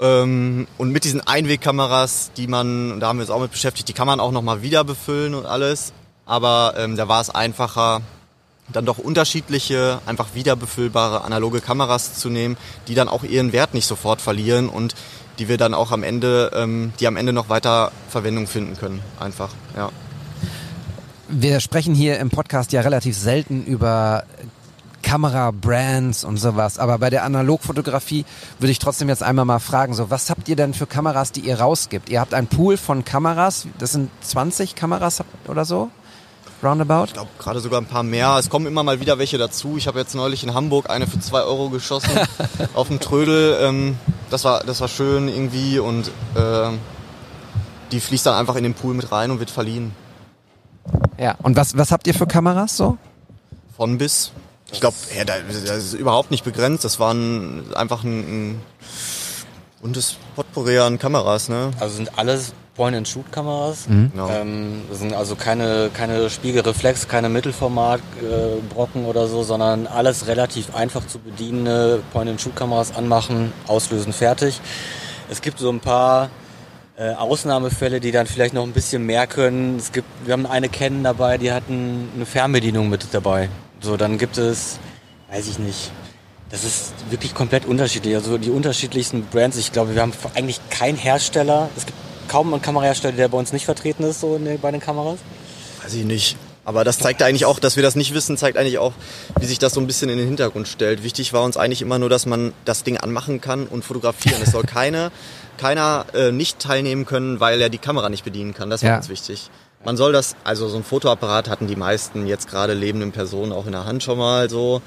[0.00, 3.92] Ähm, und mit diesen Einwegkameras, die man, da haben wir uns auch mit beschäftigt, die
[3.92, 5.92] kann man auch nochmal wieder befüllen und alles.
[6.24, 8.02] Aber ähm, da war es einfacher,
[8.68, 12.56] dann doch unterschiedliche, einfach wiederbefüllbare analoge Kameras zu nehmen,
[12.88, 14.94] die dann auch ihren Wert nicht sofort verlieren und
[15.38, 19.00] die wir dann auch am Ende, ähm, die am Ende noch weiter Verwendung finden können.
[19.18, 19.90] Einfach, ja.
[21.28, 24.24] Wir sprechen hier im Podcast ja relativ selten über
[25.02, 28.24] Kamerabrands und sowas, aber bei der Analogfotografie
[28.58, 31.40] würde ich trotzdem jetzt einmal mal fragen, so was habt ihr denn für Kameras, die
[31.40, 32.08] ihr rausgibt?
[32.08, 35.90] Ihr habt einen Pool von Kameras, das sind 20 Kameras oder so?
[36.62, 37.04] Roundabout?
[37.06, 38.36] Ich glaube gerade sogar ein paar mehr.
[38.38, 39.76] Es kommen immer mal wieder welche dazu.
[39.76, 42.10] Ich habe jetzt neulich in Hamburg eine für zwei Euro geschossen
[42.74, 43.58] auf dem Trödel.
[43.60, 43.96] Ähm,
[44.30, 46.68] das war das war schön irgendwie und äh,
[47.90, 49.92] die fließt dann einfach in den Pool mit rein und wird verliehen.
[51.18, 51.36] Ja.
[51.42, 52.96] Und was, was habt ihr für Kameras so?
[53.76, 54.32] Von bis.
[54.72, 55.34] Ich glaube, ja, da-
[55.66, 56.84] das ist überhaupt nicht begrenzt.
[56.84, 58.62] Das waren einfach ein, ein
[59.82, 61.70] buntes Potpourri an Kameras, ne?
[61.78, 63.86] Also sind alles Point-and-Shoot-Kameras.
[63.86, 64.28] Genau.
[64.28, 70.26] Ähm, das sind also keine, keine Spiegelreflex, keine Mittelformat-Brocken äh, Brocken oder so, sondern alles
[70.26, 74.60] relativ einfach zu bedienende Point-and-Shoot-Kameras anmachen, auslösen, fertig.
[75.30, 76.30] Es gibt so ein paar
[76.96, 79.76] äh, Ausnahmefälle, die dann vielleicht noch ein bisschen mehr können.
[79.76, 83.48] Es gibt, wir haben eine kennen dabei, die hatten eine Fernbedienung mit dabei.
[83.80, 84.78] So, dann gibt es,
[85.30, 85.90] weiß ich nicht,
[86.50, 88.14] das ist wirklich komplett unterschiedlich.
[88.14, 89.56] Also die unterschiedlichsten Brands.
[89.56, 91.70] Ich glaube, wir haben eigentlich keinen Hersteller.
[91.76, 91.98] Es gibt
[92.32, 95.18] kaum einen Kamerahersteller, der bei uns nicht vertreten ist, so den, bei den Kameras.
[95.82, 96.36] Weiß ich nicht.
[96.64, 98.92] Aber das zeigt eigentlich auch, dass wir das nicht wissen, zeigt eigentlich auch,
[99.38, 101.02] wie sich das so ein bisschen in den Hintergrund stellt.
[101.02, 104.40] Wichtig war uns eigentlich immer nur, dass man das Ding anmachen kann und fotografieren.
[104.42, 105.10] Es soll keine,
[105.58, 108.70] keiner äh, nicht teilnehmen können, weil er die Kamera nicht bedienen kann.
[108.70, 108.96] Das war Ja.
[108.98, 109.50] uns wichtig.
[109.84, 113.66] Man soll das, also so ein Fotoapparat hatten die meisten jetzt gerade lebenden Personen auch
[113.66, 114.80] in der Hand schon mal so.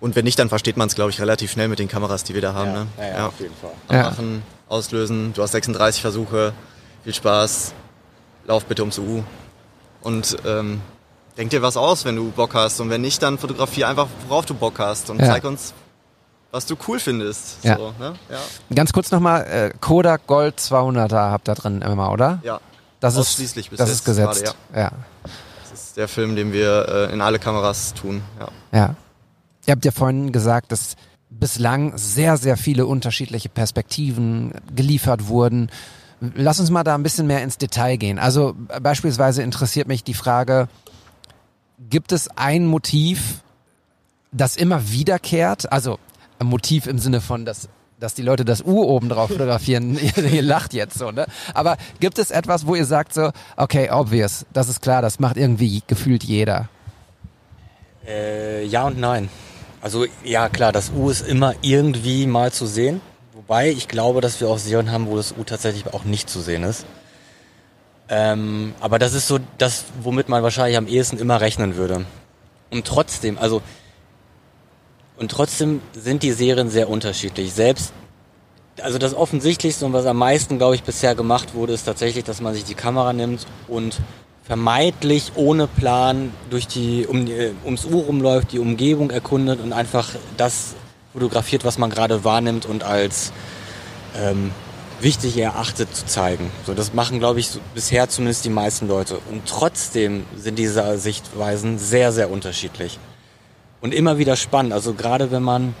[0.00, 2.34] Und wenn nicht, dann versteht man es, glaube ich, relativ schnell mit den Kameras, die
[2.34, 2.72] wir da haben.
[2.72, 2.86] ne?
[2.98, 3.70] ja, ja, auf jeden Fall.
[3.90, 4.14] Ja.
[4.70, 5.32] Auslösen.
[5.34, 6.52] Du hast 36 Versuche.
[7.04, 7.74] Viel Spaß.
[8.46, 9.22] Lauf bitte ums U.
[10.02, 10.80] Und ähm,
[11.36, 12.80] denk dir was aus, wenn du Bock hast.
[12.80, 15.10] Und wenn nicht, dann fotografier einfach, worauf du Bock hast.
[15.10, 15.26] Und Ja.
[15.26, 15.74] zeig uns,
[16.52, 17.62] was du cool findest.
[17.64, 17.76] Ja.
[17.76, 18.14] So, ne?
[18.30, 18.38] ja.
[18.74, 22.38] Ganz kurz nochmal, äh, Kodak Gold 200er habt ihr drin immer, oder?
[22.42, 22.60] ja.
[23.00, 24.44] Das ist, Ausschließlich bis das ist gesetzt.
[24.44, 24.90] gerade, ja.
[25.62, 28.20] Das ist der Film, den wir äh, in alle Kameras tun.
[28.38, 28.48] Ja.
[28.78, 28.94] Ja.
[29.66, 30.96] Ihr habt ja vorhin gesagt, dass
[31.30, 35.70] bislang sehr, sehr viele unterschiedliche Perspektiven geliefert wurden.
[36.20, 38.18] Lass uns mal da ein bisschen mehr ins Detail gehen.
[38.18, 40.68] Also beispielsweise interessiert mich die Frage,
[41.88, 43.42] gibt es ein Motiv,
[44.32, 45.72] das immer wiederkehrt?
[45.72, 45.98] Also
[46.38, 47.68] ein Motiv im Sinne von, dass,
[47.98, 49.98] dass die Leute das U oben drauf fotografieren.
[50.16, 51.26] ihr, ihr lacht jetzt so, ne?
[51.54, 55.36] Aber gibt es etwas, wo ihr sagt so, okay, obvious, das ist klar, das macht
[55.36, 56.68] irgendwie gefühlt jeder.
[58.06, 59.28] Äh, ja und nein.
[59.80, 63.00] Also ja klar, das U ist immer irgendwie mal zu sehen.
[63.32, 66.40] Wobei ich glaube, dass wir auch Serien haben, wo das U tatsächlich auch nicht zu
[66.40, 66.84] sehen ist.
[68.08, 72.04] Ähm, aber das ist so das, womit man wahrscheinlich am ehesten immer rechnen würde.
[72.70, 73.62] Und trotzdem, also
[75.16, 77.52] und trotzdem sind die Serien sehr unterschiedlich.
[77.52, 77.92] Selbst
[78.82, 82.40] also das Offensichtlichste und was am meisten, glaube ich, bisher gemacht wurde, ist tatsächlich, dass
[82.40, 84.00] man sich die Kamera nimmt und
[84.50, 90.08] vermeintlich ohne Plan durch die um, äh, ums Uhr rumläuft, die Umgebung erkundet und einfach
[90.36, 90.74] das
[91.12, 93.32] fotografiert, was man gerade wahrnimmt und als
[94.18, 94.50] ähm,
[95.00, 96.50] wichtig erachtet zu zeigen.
[96.66, 99.20] So, das machen, glaube ich, so, bisher zumindest die meisten Leute.
[99.30, 102.98] Und trotzdem sind diese Sichtweisen sehr, sehr unterschiedlich.
[103.80, 104.72] Und immer wieder spannend.
[104.72, 105.76] Also gerade wenn man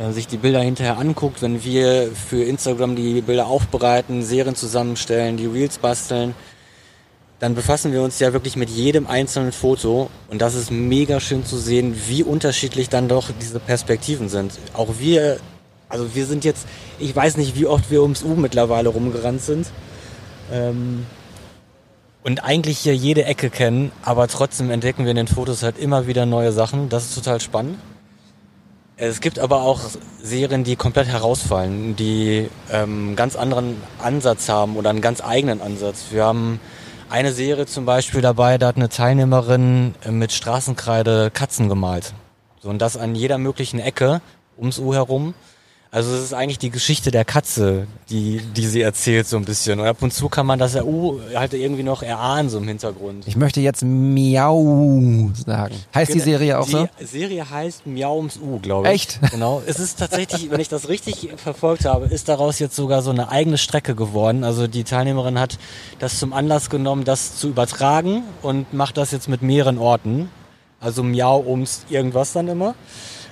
[0.00, 5.36] äh, sich die Bilder hinterher anguckt, wenn wir für Instagram die Bilder aufbereiten, Serien zusammenstellen,
[5.36, 6.34] die Reels basteln,
[7.44, 11.44] dann befassen wir uns ja wirklich mit jedem einzelnen Foto und das ist mega schön
[11.44, 14.58] zu sehen, wie unterschiedlich dann doch diese Perspektiven sind.
[14.72, 15.36] Auch wir,
[15.90, 16.66] also wir sind jetzt,
[16.98, 19.66] ich weiß nicht, wie oft wir ums U mittlerweile rumgerannt sind.
[20.50, 21.04] Ähm,
[22.22, 26.06] und eigentlich hier jede Ecke kennen, aber trotzdem entdecken wir in den Fotos halt immer
[26.06, 26.88] wieder neue Sachen.
[26.88, 27.76] Das ist total spannend.
[28.96, 29.80] Es gibt aber auch
[30.22, 36.06] Serien, die komplett herausfallen, die ähm, ganz anderen Ansatz haben oder einen ganz eigenen Ansatz.
[36.10, 36.58] Wir haben
[37.14, 42.12] eine Serie zum Beispiel dabei, da hat eine Teilnehmerin äh, mit Straßenkreide Katzen gemalt.
[42.60, 44.20] So, und das an jeder möglichen Ecke
[44.58, 45.34] ums U herum.
[45.94, 49.78] Also es ist eigentlich die Geschichte der Katze, die, die sie erzählt so ein bisschen.
[49.78, 52.66] Und ab und zu kann man das ja uh, halt irgendwie noch erahnen so im
[52.66, 53.28] Hintergrund.
[53.28, 55.76] Ich möchte jetzt Miau sagen.
[55.94, 56.88] Heißt die Serie auch die so?
[56.98, 58.94] Die Serie heißt Miau ums U, glaube ich.
[58.94, 59.20] Echt?
[59.30, 59.62] Genau.
[59.66, 63.28] Es ist tatsächlich, wenn ich das richtig verfolgt habe, ist daraus jetzt sogar so eine
[63.28, 64.42] eigene Strecke geworden.
[64.42, 65.58] Also die Teilnehmerin hat
[66.00, 70.28] das zum Anlass genommen, das zu übertragen und macht das jetzt mit mehreren Orten.
[70.80, 72.74] Also Miau ums irgendwas dann immer.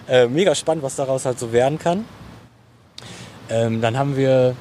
[0.08, 2.04] Äh, mega spannend, was daraus halt so werden kann.
[3.52, 4.56] Ähm, dann haben wir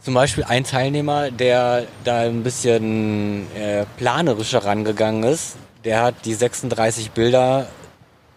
[0.00, 5.56] zum Beispiel einen Teilnehmer, der da ein bisschen äh, planerischer rangegangen ist.
[5.84, 7.66] Der hat die 36 Bilder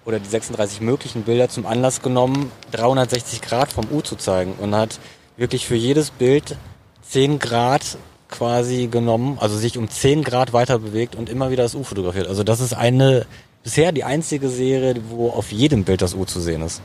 [0.04, 4.76] oder die 36 möglichen Bilder zum Anlass genommen, 360 Grad vom U zu zeigen und
[4.76, 5.00] hat
[5.38, 6.58] wirklich für jedes Bild
[7.04, 11.76] 10 Grad quasi genommen, also sich um 10 Grad weiter bewegt und immer wieder das
[11.76, 12.28] U fotografiert.
[12.28, 13.26] Also das ist eine,
[13.64, 16.82] bisher die einzige Serie, wo auf jedem Bild das U zu sehen ist.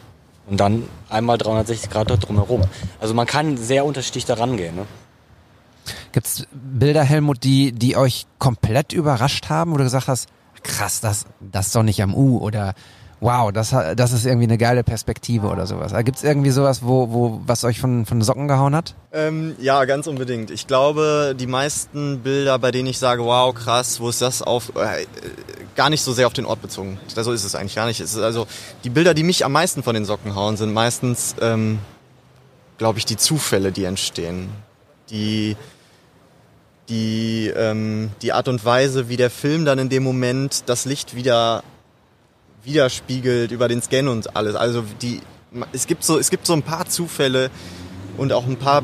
[0.47, 2.63] Und dann einmal 360 Grad dort drumherum.
[3.01, 4.77] Also man kann sehr unterschiedlich da rangehen.
[4.77, 4.87] Ne?
[6.13, 10.29] Gibt's Bilder, Helmut, die, die euch komplett überrascht haben, wo du gesagt hast,
[10.63, 12.75] krass, das, das ist doch nicht am U oder
[13.25, 15.95] wow, das, das ist irgendwie eine geile Perspektive oder sowas.
[16.05, 18.95] Gibt's irgendwie sowas, wo, wo, was euch von, von Socken gehauen hat?
[19.13, 20.51] Ähm, ja, ganz unbedingt.
[20.51, 24.73] Ich glaube, die meisten Bilder, bei denen ich sage, wow, krass, wo ist das auf,
[24.77, 25.07] äh,
[25.75, 26.99] gar nicht so sehr auf den Ort bezogen.
[27.07, 28.01] So ist es eigentlich gar nicht.
[28.01, 28.47] Es also
[28.85, 31.79] die Bilder, die mich am meisten von den Socken hauen, sind meistens, ähm,
[32.77, 34.51] glaube ich, die Zufälle, die entstehen.
[35.09, 35.57] Die,
[36.91, 41.17] die, ähm, die Art und Weise, wie der Film dann in dem Moment das Licht
[41.17, 41.63] wieder
[42.65, 44.55] widerspiegelt über den Scan und alles.
[44.55, 45.21] Also die,
[45.73, 47.51] es gibt so, es gibt so ein paar Zufälle
[48.17, 48.83] und auch ein paar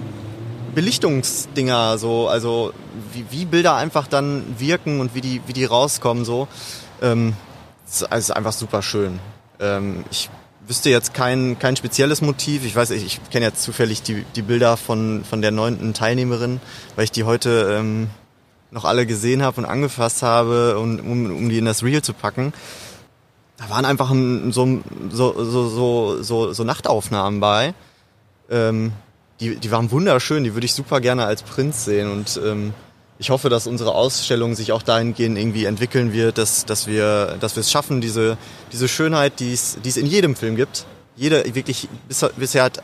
[0.75, 2.73] Belichtungsdinger, so, also
[3.13, 6.47] wie, wie Bilder einfach dann wirken und wie die, wie die rauskommen, so.
[7.03, 7.35] Ähm,
[7.87, 9.19] es ist einfach super schön.
[9.59, 10.31] Ähm, ich
[10.67, 12.65] wüsste jetzt kein, kein spezielles Motiv.
[12.65, 16.61] Ich weiß, ich, ich kenne jetzt zufällig die, die Bilder von, von der neunten Teilnehmerin,
[16.95, 18.09] weil ich die heute ähm,
[18.71, 22.13] noch alle gesehen habe und angefasst habe, um, um, um die in das Reel zu
[22.13, 22.53] packen.
[23.61, 24.81] Da waren einfach ein, so,
[25.11, 27.75] so, so, so, so, so Nachtaufnahmen bei.
[28.51, 28.93] Ähm,
[29.39, 32.75] die, die waren wunderschön, die würde ich super gerne als Prinz sehen und ähm,
[33.19, 37.55] ich hoffe, dass unsere Ausstellung sich auch dahingehend irgendwie entwickeln wird, dass, dass wir dass
[37.55, 38.39] wir es schaffen, diese,
[38.73, 40.87] diese Schönheit, die es, die es in jedem Film gibt.
[41.17, 42.83] Jeder, wirklich, bis, bisher hat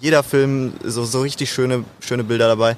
[0.00, 2.76] jeder Film so, so richtig schöne, schöne Bilder dabei,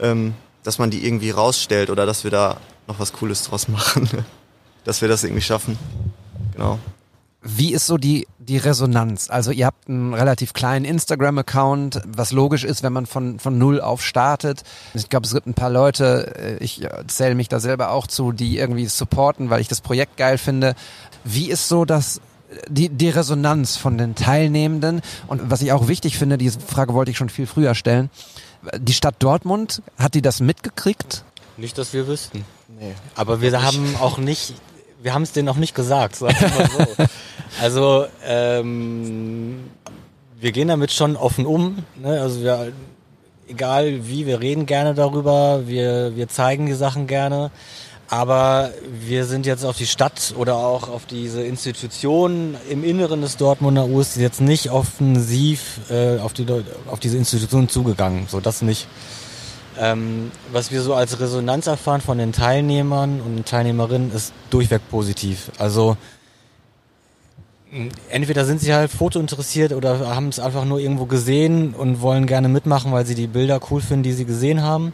[0.00, 2.56] ähm, dass man die irgendwie rausstellt oder dass wir da
[2.86, 4.08] noch was Cooles draus machen.
[4.84, 5.78] dass wir das irgendwie schaffen.
[6.52, 6.78] Genau.
[7.46, 9.28] Wie ist so die, die Resonanz?
[9.28, 13.82] Also ihr habt einen relativ kleinen Instagram-Account, was logisch ist, wenn man von, von Null
[13.82, 14.62] auf startet.
[14.94, 18.32] Ich glaube, es gibt ein paar Leute, äh, ich zähle mich da selber auch zu,
[18.32, 20.74] die irgendwie supporten, weil ich das Projekt geil finde.
[21.22, 22.22] Wie ist so das,
[22.68, 25.02] die, die Resonanz von den Teilnehmenden?
[25.26, 28.08] Und was ich auch wichtig finde, diese Frage wollte ich schon viel früher stellen.
[28.78, 31.24] Die Stadt Dortmund, hat die das mitgekriegt?
[31.58, 32.46] Nicht, dass wir wüssten.
[32.80, 32.94] Nee.
[33.14, 34.54] Aber wir haben auch nicht,
[35.04, 36.26] wir haben es denen auch nicht gesagt, so.
[37.60, 39.64] also ähm,
[40.40, 41.84] wir gehen damit schon offen um.
[41.94, 42.18] Ne?
[42.22, 42.72] Also wir,
[43.46, 47.50] egal wie, wir reden gerne darüber, wir, wir zeigen die Sachen gerne.
[48.08, 48.70] Aber
[49.06, 53.86] wir sind jetzt auf die Stadt oder auch auf diese Institution im Inneren des Dortmunder
[53.86, 56.46] Us jetzt nicht offensiv äh, auf, die,
[56.90, 58.26] auf diese Institution zugegangen.
[58.30, 58.88] So das nicht.
[59.78, 65.50] Ähm, was wir so als Resonanz erfahren von den Teilnehmern und Teilnehmerinnen ist durchweg positiv.
[65.58, 65.96] Also
[68.08, 72.48] entweder sind sie halt fotointeressiert oder haben es einfach nur irgendwo gesehen und wollen gerne
[72.48, 74.92] mitmachen, weil sie die Bilder cool finden, die sie gesehen haben.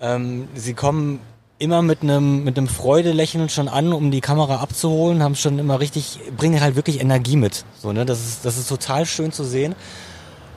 [0.00, 1.20] Ähm, sie kommen
[1.58, 5.80] immer mit einem mit einem Freudelächeln schon an, um die Kamera abzuholen, haben schon immer
[5.80, 7.64] richtig bringen halt wirklich Energie mit.
[7.80, 9.74] So ne, das ist das ist total schön zu sehen.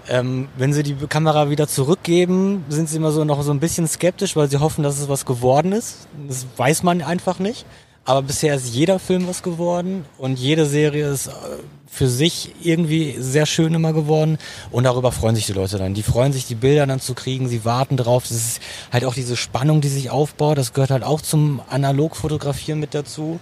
[0.10, 3.88] Ähm, wenn sie die Kamera wieder zurückgeben, sind sie immer so noch so ein bisschen
[3.88, 6.08] skeptisch, weil sie hoffen, dass es was geworden ist.
[6.28, 7.66] Das weiß man einfach nicht.
[8.08, 11.32] Aber bisher ist jeder Film was geworden und jede Serie ist äh,
[11.88, 14.38] für sich irgendwie sehr schön immer geworden
[14.72, 15.94] und darüber freuen sich die Leute dann.
[15.94, 18.24] Die freuen sich, die Bilder dann zu kriegen, sie warten drauf.
[18.24, 18.62] Das ist
[18.94, 20.58] halt auch diese Spannung, die sich aufbaut.
[20.58, 23.42] Das gehört halt auch zum Analogfotografieren mit dazu.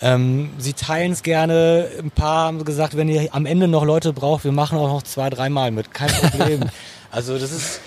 [0.00, 1.88] Ähm, sie teilen es gerne.
[1.98, 5.02] Ein paar haben gesagt, wenn ihr am Ende noch Leute braucht, wir machen auch noch
[5.02, 5.92] zwei, dreimal mit.
[5.92, 6.64] Kein Problem.
[7.10, 7.80] also das ist,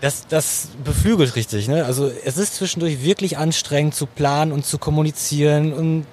[0.00, 1.68] das, das beflügelt richtig.
[1.68, 1.84] Ne?
[1.84, 6.06] Also es ist zwischendurch wirklich anstrengend zu planen und zu kommunizieren und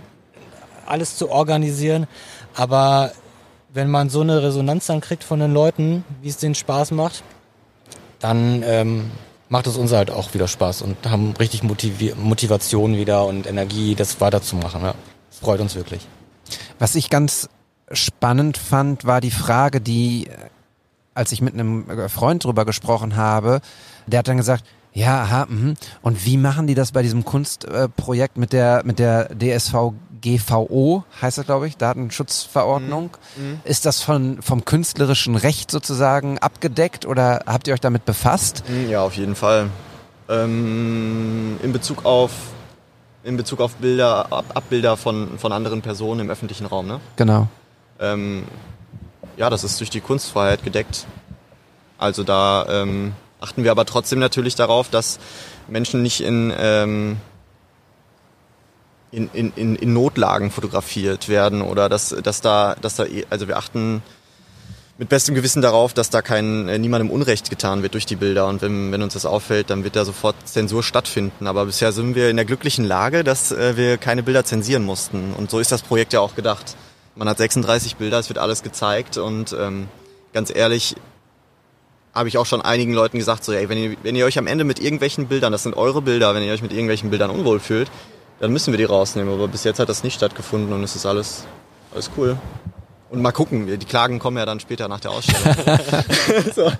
[0.86, 2.08] alles zu organisieren.
[2.56, 3.12] Aber
[3.74, 7.24] wenn man so eine Resonanz dann kriegt von den Leuten, wie es denen Spaß macht,
[8.20, 9.12] dann ähm,
[9.54, 13.94] macht es uns halt auch wieder Spaß und haben richtig Motivi Motivation wieder und Energie,
[13.94, 14.82] das weiterzumachen.
[14.82, 14.96] Ja.
[15.30, 16.08] Das freut uns wirklich.
[16.80, 17.50] Was ich ganz
[17.92, 20.32] spannend fand, war die Frage, die, äh,
[21.14, 23.62] als ich mit einem äh, Freund drüber gesprochen habe,
[24.08, 25.76] der hat dann gesagt, ja, aha, mhm.
[26.02, 29.36] und wie machen die das bei diesem Kunstprojekt mit der mit der
[30.24, 33.12] DSVGVO, heißt das glaube ich, Datenschutzverordnung?
[33.36, 33.60] Mhm.
[33.64, 38.64] Ist das von vom künstlerischen Recht sozusagen abgedeckt oder habt ihr euch damit befasst?
[38.70, 39.70] Mm, Ja, auf jeden Fall.
[40.30, 42.32] Ähm, in Bezug auf
[43.24, 47.00] in Bezug auf Bilder, Ab Abbilder von, von anderen Personen im öffentlichen Raum, ne?
[47.16, 47.48] Genau.
[48.00, 48.44] Ähm,
[49.38, 51.06] ja, das ist durch die Kunstfreiheit gedeckt.
[51.98, 55.20] Also da ähm, achten wir aber trotzdem natürlich darauf, dass
[55.70, 57.18] Menschen nicht in, ähm,
[59.14, 63.58] in, in, in, in Notlagen fotografiert werden oder dass, dass da, dass da, also wir
[63.58, 64.02] achten
[64.98, 68.48] mit bestem Gewissen darauf, dass da kein äh, niemandem Unrecht getan wird durch die Bilder
[68.48, 71.48] und wenn, wenn uns das auffällt, dann wird da sofort Zensur stattfinden.
[71.48, 75.34] Aber bisher sind wir in der glücklichen Lage, dass äh, wir keine Bilder zensieren mussten
[75.34, 76.76] und so ist das Projekt ja auch gedacht.
[77.16, 79.90] Man hat 36 Bilder, es wird alles gezeigt und ähm,
[80.34, 80.96] ganz ehrlich
[82.16, 84.48] habe ich auch schon einigen Leuten gesagt, so, ey, wenn ihr, wenn ihr euch am
[84.48, 87.60] Ende mit irgendwelchen Bildern, das sind eure Bilder, wenn ihr euch mit irgendwelchen Bildern unwohl
[87.60, 87.90] fühlt,
[88.44, 89.34] dann müssen wir die rausnehmen.
[89.34, 91.46] Aber bis jetzt hat das nicht stattgefunden und es ist alles,
[91.94, 92.38] alles cool.
[93.10, 95.56] Und mal gucken, die Klagen kommen ja dann später nach der Ausstellung.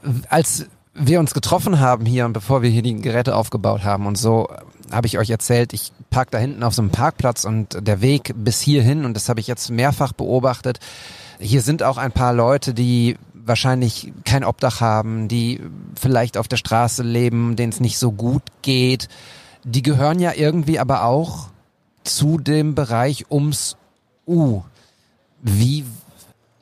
[0.30, 0.64] als
[0.94, 4.48] wir uns getroffen haben hier und bevor wir hier die Geräte aufgebaut haben und so,
[4.90, 8.32] habe ich euch erzählt, ich park da hinten auf so einem Parkplatz und der Weg
[8.36, 10.78] bis hierhin, und das habe ich jetzt mehrfach beobachtet,
[11.38, 15.60] hier sind auch ein paar Leute, die wahrscheinlich kein Obdach haben, die
[15.94, 19.08] vielleicht auf der Straße leben, denen es nicht so gut geht.
[19.64, 21.48] Die gehören ja irgendwie aber auch
[22.04, 23.76] zu dem Bereich ums
[24.26, 24.62] U.
[25.42, 25.84] Wie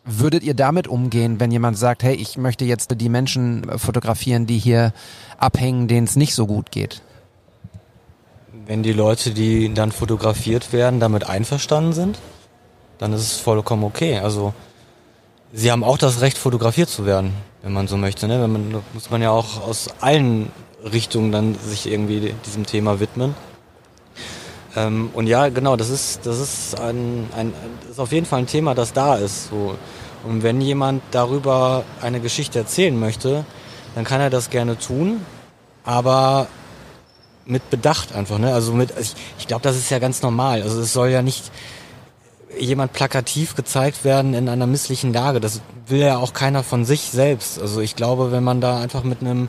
[0.05, 4.59] würdet ihr damit umgehen, wenn jemand sagt, hey, ich möchte jetzt die Menschen fotografieren, die
[4.59, 4.93] hier
[5.39, 7.03] abhängen, denen es nicht so gut geht?
[8.67, 12.19] Wenn die Leute, die dann fotografiert werden, damit einverstanden sind,
[12.99, 14.19] dann ist es vollkommen okay.
[14.19, 14.55] Also
[15.53, 17.33] sie haben auch das Recht, fotografiert zu werden,
[17.63, 18.27] wenn man so möchte.
[18.29, 18.43] Ne?
[18.43, 20.51] Wenn man, muss man ja auch aus allen
[20.85, 23.35] Richtungen dann sich irgendwie diesem Thema widmen.
[24.75, 28.41] Ähm, und ja, genau, das ist, das ist ein, ein, das ist auf jeden Fall
[28.41, 29.51] ein Thema, das da ist.
[29.51, 29.77] So.
[30.25, 33.45] Und wenn jemand darüber eine Geschichte erzählen möchte,
[33.95, 35.21] dann kann er das gerne tun,
[35.85, 36.47] aber
[37.45, 38.55] mit Bedacht einfach, ne?
[38.55, 40.63] Also mit, ich, ich glaube, das ist ja ganz normal.
[40.63, 41.51] Also es soll ja nicht
[42.59, 45.41] jemand plakativ gezeigt werden in einer misslichen Lage.
[45.41, 47.61] Das will ja auch keiner von sich selbst.
[47.61, 49.49] Also ich glaube, wenn man da einfach mit einem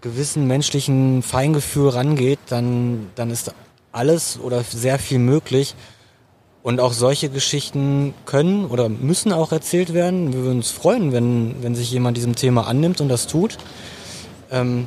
[0.00, 3.52] gewissen menschlichen Feingefühl rangeht, dann, dann ist
[3.92, 5.74] alles oder sehr viel möglich.
[6.62, 10.32] Und auch solche Geschichten können oder müssen auch erzählt werden.
[10.32, 13.58] Wir würden uns freuen, wenn, wenn sich jemand diesem Thema annimmt und das tut.
[14.50, 14.86] Ähm,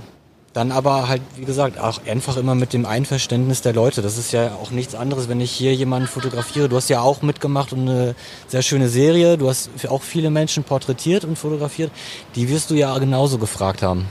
[0.54, 4.02] dann aber halt, wie gesagt, auch einfach immer mit dem Einverständnis der Leute.
[4.02, 6.68] Das ist ja auch nichts anderes, wenn ich hier jemanden fotografiere.
[6.68, 8.16] Du hast ja auch mitgemacht und eine
[8.48, 9.38] sehr schöne Serie.
[9.38, 11.92] Du hast auch viele Menschen porträtiert und fotografiert.
[12.36, 14.08] Die wirst du ja genauso gefragt haben.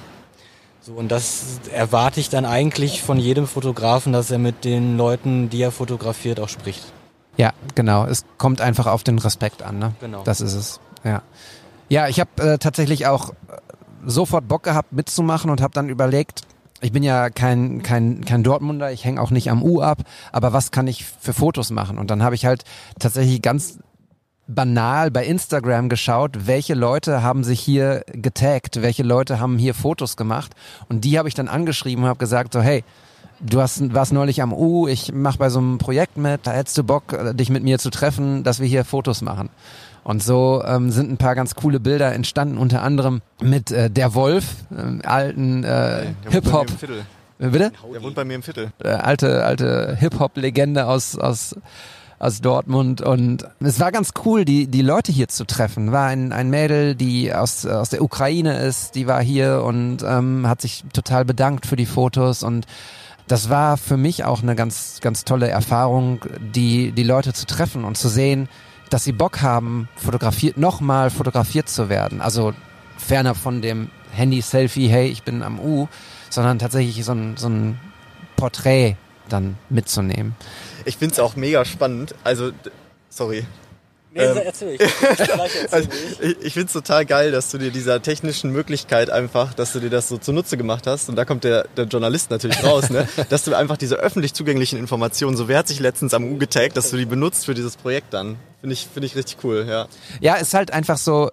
[0.81, 5.51] So, und das erwarte ich dann eigentlich von jedem Fotografen, dass er mit den Leuten,
[5.51, 6.85] die er fotografiert, auch spricht.
[7.37, 8.07] Ja, genau.
[8.07, 9.79] Es kommt einfach auf den Respekt an.
[9.79, 9.93] Ne?
[10.01, 10.23] Genau.
[10.25, 10.81] Das ist es.
[11.05, 11.23] Ja,
[11.91, 13.35] ja ich habe äh, tatsächlich auch
[14.05, 16.43] sofort Bock gehabt mitzumachen und habe dann überlegt,
[16.81, 20.53] ich bin ja kein, kein, kein Dortmunder, ich hänge auch nicht am U ab, aber
[20.53, 21.99] was kann ich für Fotos machen?
[21.99, 22.65] Und dann habe ich halt
[22.99, 23.79] tatsächlich ganz
[24.47, 30.17] banal bei Instagram geschaut, welche Leute haben sich hier getaggt, welche Leute haben hier Fotos
[30.17, 30.53] gemacht
[30.89, 32.83] und die habe ich dann angeschrieben und habe gesagt so hey,
[33.41, 36.77] du hast, warst neulich am U, ich mache bei so einem Projekt mit, da hättest
[36.79, 39.51] du Bock, dich mit mir zu treffen, dass wir hier Fotos machen.
[40.03, 44.15] Und so ähm, sind ein paar ganz coole Bilder entstanden, unter anderem mit äh, der
[44.15, 44.45] Wolf,
[44.77, 46.69] ähm, alten äh, Hip-Hop.
[47.39, 47.73] Äh, Bitte?
[47.93, 48.73] Der wohnt bei mir im Viertel.
[48.83, 51.57] äh, alte, alte Hip-Hop-Legende aus, aus,
[52.19, 53.01] aus Dortmund.
[53.01, 55.93] Und es war ganz cool, die, die Leute hier zu treffen.
[55.93, 60.47] War ein, ein Mädel, die aus, aus der Ukraine ist, die war hier und ähm,
[60.47, 62.67] hat sich total bedankt für die Fotos und
[63.27, 66.19] das war für mich auch eine ganz, ganz tolle Erfahrung,
[66.53, 68.49] die, die Leute zu treffen und zu sehen,
[68.91, 72.21] dass sie Bock haben, fotografiert, nochmal fotografiert zu werden.
[72.21, 72.53] Also
[72.99, 75.89] ferner von dem Handy-Selfie, hey, ich bin am U,
[76.29, 77.81] sondern tatsächlich so ein, so ein
[78.37, 78.97] Porträt
[79.29, 80.35] dann mitzunehmen.
[80.85, 82.15] Ich find's auch mega spannend.
[82.25, 82.51] Also,
[83.09, 83.47] sorry.
[84.13, 84.81] Nee, Ähm, erzähl ich.
[85.71, 85.89] Also,
[86.21, 86.31] ich.
[86.31, 89.91] ich ich find's total geil, dass du dir dieser technischen Möglichkeit einfach, dass du dir
[89.91, 91.09] das so zunutze gemacht hast.
[91.09, 93.07] Und da kommt der, der Journalist natürlich raus, ne?
[93.29, 96.77] dass du einfach diese öffentlich zugänglichen Informationen, so wer hat sich letztens am U getaggt,
[96.77, 98.37] dass du die benutzt für dieses Projekt dann.
[98.61, 99.87] Finde ich, finde ich richtig cool, ja.
[100.21, 101.31] Ja, ist halt einfach so,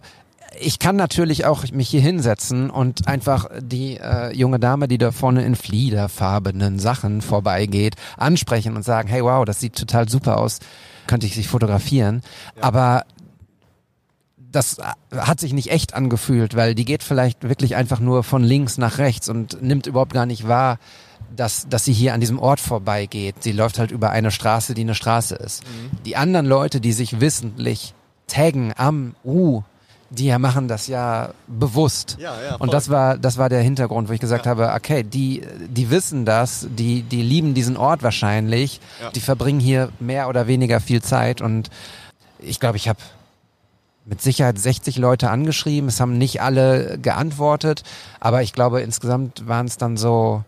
[0.59, 5.11] ich kann natürlich auch mich hier hinsetzen und einfach die äh, junge Dame, die da
[5.11, 10.59] vorne in fliederfarbenen Sachen vorbeigeht, ansprechen und sagen, hey wow, das sieht total super aus,
[11.07, 12.21] könnte ich sich fotografieren.
[12.59, 13.03] Aber
[14.51, 14.77] das
[15.15, 18.97] hat sich nicht echt angefühlt, weil die geht vielleicht wirklich einfach nur von links nach
[18.97, 20.79] rechts und nimmt überhaupt gar nicht wahr,
[21.35, 23.43] dass, dass sie hier an diesem Ort vorbeigeht.
[23.43, 25.63] Sie läuft halt über eine Straße, die eine Straße ist.
[26.05, 27.93] Die anderen Leute, die sich wissentlich
[28.27, 29.63] taggen am U,
[30.09, 32.17] die ja machen das ja bewusst.
[32.19, 32.57] Ja, ja, voll.
[32.59, 36.23] Und das war, das war der Hintergrund, wo ich gesagt habe, okay, die, die wissen
[36.25, 39.09] das, die, die lieben diesen Ort wahrscheinlich, Ja.
[39.11, 41.69] die verbringen hier mehr oder weniger viel Zeit und
[42.39, 42.99] ich glaube, ich habe
[44.05, 45.89] mit Sicherheit 60 Leute angeschrieben.
[45.89, 47.83] Es haben nicht alle geantwortet,
[48.21, 50.43] aber ich glaube, insgesamt waren es dann so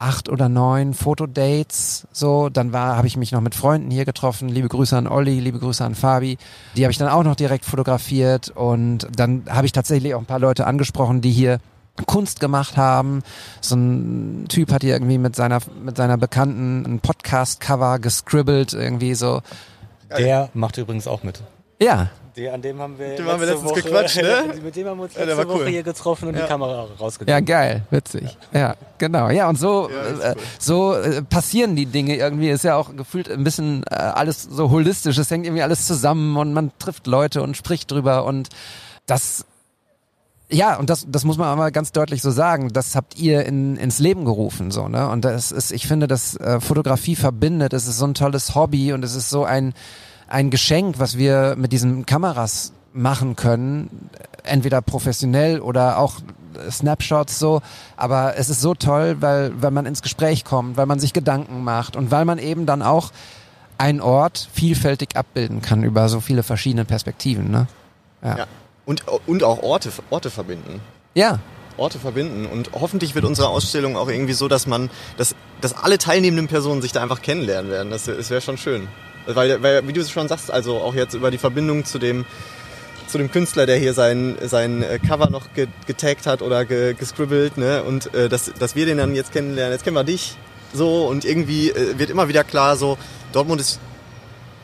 [0.00, 2.08] acht oder neun Fotodates.
[2.10, 4.48] So, dann war, habe ich mich noch mit Freunden hier getroffen.
[4.48, 6.38] Liebe Grüße an Olli, liebe Grüße an Fabi.
[6.76, 10.26] Die habe ich dann auch noch direkt fotografiert und dann habe ich tatsächlich auch ein
[10.26, 11.60] paar Leute angesprochen, die hier
[12.06, 13.22] Kunst gemacht haben.
[13.60, 19.14] So ein Typ hat hier irgendwie mit seiner mit seiner Bekannten ein Podcast-Cover gescribbelt, irgendwie
[19.14, 19.42] so.
[20.16, 21.42] Der macht übrigens auch mit.
[21.80, 24.54] Ja, Der, an dem haben wir, Dem haben wir letzte letztens Woche, gequatscht, ne?
[24.62, 25.54] Mit dem haben wir uns Ja, letzte cool.
[25.54, 26.42] Woche hier getroffen und Ja.
[26.42, 27.44] die Kamera Ja, rausgenommen.
[27.44, 28.36] geil, witzig.
[28.52, 29.30] Ja, genau.
[29.30, 30.42] Ja, und so, Ja, äh, cool.
[30.58, 32.50] so äh, passieren die Dinge irgendwie.
[32.50, 35.18] Ist ja auch gefühlt ein bisschen äh, alles so holistisch.
[35.18, 38.48] Es hängt irgendwie alles zusammen und man trifft Leute und spricht drüber und
[39.06, 39.44] das,
[40.48, 42.72] ja, und das, das muss man aber ganz deutlich so sagen.
[42.72, 45.08] Das habt ihr in, ins Leben gerufen, so, ne?
[45.08, 47.72] Und das ist, ich finde, dass äh, Fotografie verbindet.
[47.72, 49.74] Es ist so ein tolles Hobby und es ist so ein,
[50.30, 54.10] ein Geschenk, was wir mit diesen Kameras machen können,
[54.44, 56.14] entweder professionell oder auch
[56.70, 57.62] Snapshots so,
[57.96, 61.62] aber es ist so toll, weil, weil man ins Gespräch kommt, weil man sich Gedanken
[61.62, 63.12] macht und weil man eben dann auch
[63.78, 67.66] einen Ort vielfältig abbilden kann über so viele verschiedene Perspektiven, ne?
[68.22, 68.38] Ja.
[68.38, 68.46] ja.
[68.84, 70.80] Und, und auch Orte, Orte verbinden.
[71.14, 71.38] Ja,
[71.76, 72.46] Orte verbinden.
[72.46, 76.82] Und hoffentlich wird unsere Ausstellung auch irgendwie so, dass man, dass, dass alle teilnehmenden Personen
[76.82, 77.90] sich da einfach kennenlernen werden.
[77.90, 78.88] Das, das wäre schon schön.
[79.26, 82.24] Weil, weil, wie du schon sagst, also auch jetzt über die Verbindung zu dem,
[83.06, 86.94] zu dem Künstler, der hier sein, sein äh, Cover noch ge getaggt hat oder ge
[86.94, 87.82] gescribbelt, ne?
[87.82, 89.72] Und äh, dass, dass wir den dann jetzt kennenlernen.
[89.72, 90.36] Jetzt kennen wir dich.
[90.72, 92.96] So, und irgendwie äh, wird immer wieder klar, so,
[93.32, 93.80] Dortmund ist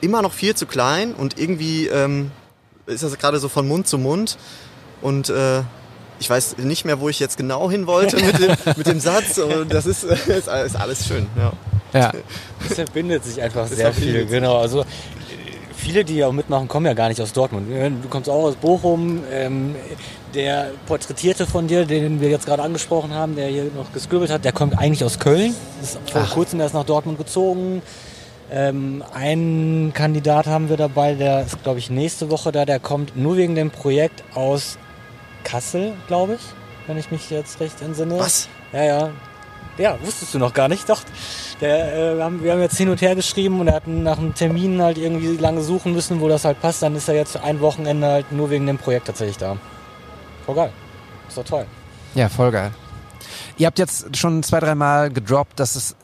[0.01, 2.31] immer noch viel zu klein und irgendwie ähm,
[2.87, 4.39] ist das gerade so von Mund zu Mund.
[5.03, 5.63] Und äh,
[6.19, 9.39] ich weiß nicht mehr, wo ich jetzt genau hin wollte mit dem, mit dem Satz.
[9.39, 11.27] Und das ist, ist alles schön.
[11.37, 11.53] Ja.
[11.93, 12.13] Ja,
[12.69, 14.23] Es verbindet sich einfach sehr viel.
[14.23, 14.31] sich.
[14.31, 14.85] Genau, also
[15.75, 17.69] viele, die auch mitmachen, kommen ja gar nicht aus Dortmund.
[18.03, 19.23] Du kommst auch aus Bochum.
[19.31, 19.75] Ähm,
[20.35, 24.45] der Porträtierte von dir, den wir jetzt gerade angesprochen haben, der hier noch gescribbelt hat,
[24.45, 25.55] der kommt eigentlich aus Köln.
[25.83, 27.81] Ist vor kurzem erst nach Dortmund gezogen.
[28.51, 32.65] Ähm, einen Kandidat haben wir dabei, der ist, glaube ich, nächste Woche da.
[32.65, 34.79] Der kommt nur wegen dem Projekt aus
[35.43, 36.41] Kassel, glaube ich,
[36.87, 38.19] wenn ich mich jetzt recht entsinne.
[38.19, 38.49] Was?
[38.73, 39.11] Ja, ja.
[39.79, 41.03] Ja, wusstest du noch gar nicht, doch.
[41.61, 44.19] Der, äh, wir, haben, wir haben jetzt hin und her geschrieben und er hat nach
[44.19, 46.83] einem Termin halt irgendwie lange suchen müssen, wo das halt passt.
[46.83, 49.57] Dann ist er jetzt ein Wochenende halt nur wegen dem Projekt tatsächlich da.
[50.47, 50.73] Voll geil.
[51.29, 51.67] Ist doch toll.
[52.15, 52.71] ja, voll geil.
[53.59, 55.97] Ihr habt jetzt schon zwei, dreimal gedroppt, dass es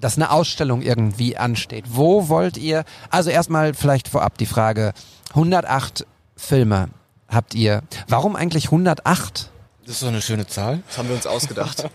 [0.00, 1.86] dass eine Ausstellung irgendwie ansteht.
[1.88, 4.92] Wo wollt ihr, also erstmal vielleicht vorab die Frage,
[5.30, 6.06] 108
[6.36, 6.88] Filme
[7.26, 7.82] habt ihr.
[8.08, 9.50] Warum eigentlich 108?
[9.84, 10.82] Das ist so eine schöne Zahl.
[10.88, 11.88] Das haben wir uns ausgedacht.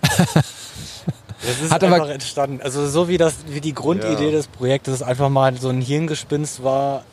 [1.42, 2.60] Das ist Hat aber- einfach entstanden.
[2.62, 4.32] Also so wie das, wie die Grundidee Ja.
[4.32, 7.04] des Projektes einfach mal so ein Hirngespinst war,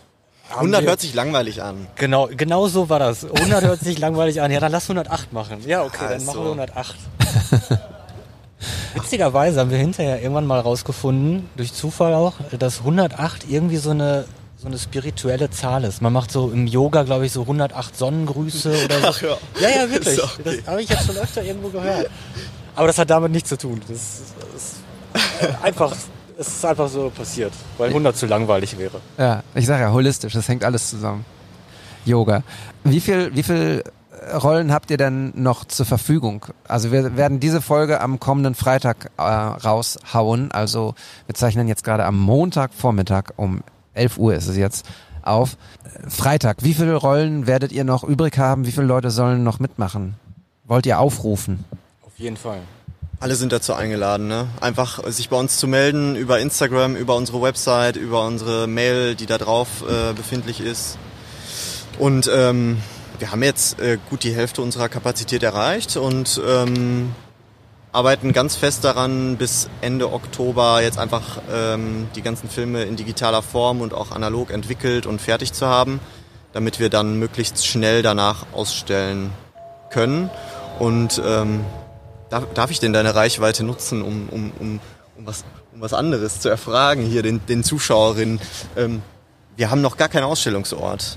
[0.51, 1.87] haben 100 wir- hört sich langweilig an.
[1.95, 3.25] Genau, genau so war das.
[3.25, 4.51] 100 hört sich langweilig an.
[4.51, 5.59] Ja, dann lass 108 machen.
[5.65, 6.27] Ja, okay, dann Also.
[6.27, 6.97] machen wir 108.
[8.95, 14.25] Witzigerweise haben wir hinterher irgendwann mal rausgefunden, durch Zufall auch, dass 108 irgendwie so eine
[14.67, 16.03] so eine spirituelle Zahl ist.
[16.03, 19.07] Man macht so im Yoga, glaube ich, so 108 Sonnengrüße oder so.
[19.07, 19.37] Ach ja.
[19.61, 20.21] Ja, ja, wirklich.
[20.21, 20.43] Okay.
[20.45, 22.11] Das habe ich jetzt schon öfter irgendwo gehört.
[22.75, 23.81] Aber das hat damit nichts zu tun.
[23.87, 25.95] Das ist, das ist einfach,
[26.37, 29.01] es ist einfach so passiert, weil 100 zu langweilig wäre.
[29.17, 31.25] Ja, ich sage ja, holistisch, das hängt alles zusammen.
[32.05, 32.43] Yoga.
[32.83, 36.45] Wie viel, wie viel äh, Rollen habt ihr denn noch zur Verfügung?
[36.67, 40.51] Also wir werden diese Folge am kommenden Freitag äh, raushauen.
[40.51, 40.97] Also
[41.27, 43.63] wir zeichnen jetzt gerade am Montagvormittag um
[43.97, 44.87] 11 Uhr ist es jetzt
[45.23, 45.57] auf.
[46.09, 48.67] Freitag, wie viele Rollen werdet ihr noch übrig haben?
[48.67, 50.15] Wie viele Leute sollen noch mitmachen?
[50.65, 51.65] Wollt ihr aufrufen?
[52.03, 52.61] Auf jeden Fall.
[53.19, 54.47] Alle sind dazu eingeladen, ne?
[54.61, 59.27] Einfach sich bei uns zu melden über Instagram, über unsere Website, über unsere Mail, die
[59.27, 60.99] da drauf äh, befindlich ist.
[61.99, 62.83] Und ähm,
[63.19, 67.15] wir haben jetzt äh, gut die Hälfte unserer Kapazität erreicht und ähm,
[67.97, 73.41] arbeiten ganz fest daran, bis Ende Oktober jetzt einfach ähm, die ganzen Filme in digitaler
[73.41, 75.99] Form und auch analog entwickelt und fertig zu haben,
[76.53, 79.33] damit wir dann möglichst schnell danach ausstellen
[79.89, 80.29] können.
[80.79, 81.65] Und ähm,
[82.29, 84.81] darf, darf ich denn deine Reichweite nutzen, um, um, um,
[85.17, 88.41] um, was, um was anderes zu erfragen hier den, den Zuschauerinnen?
[88.77, 89.01] Ähm,
[89.57, 91.17] wir haben noch gar keinen Ausstellungsort.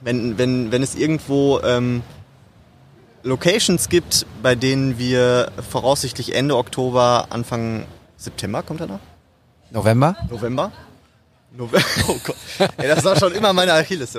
[0.00, 2.04] Wenn, wenn, wenn es irgendwo ähm,
[3.24, 7.86] Locations gibt, bei denen wir voraussichtlich Ende Oktober, Anfang
[8.18, 9.00] September, kommt er noch?
[9.70, 10.14] November?
[10.30, 10.70] November?
[11.56, 11.84] November?
[12.08, 12.36] Oh Gott.
[12.76, 14.14] Ey, das war schon immer meine Achilles.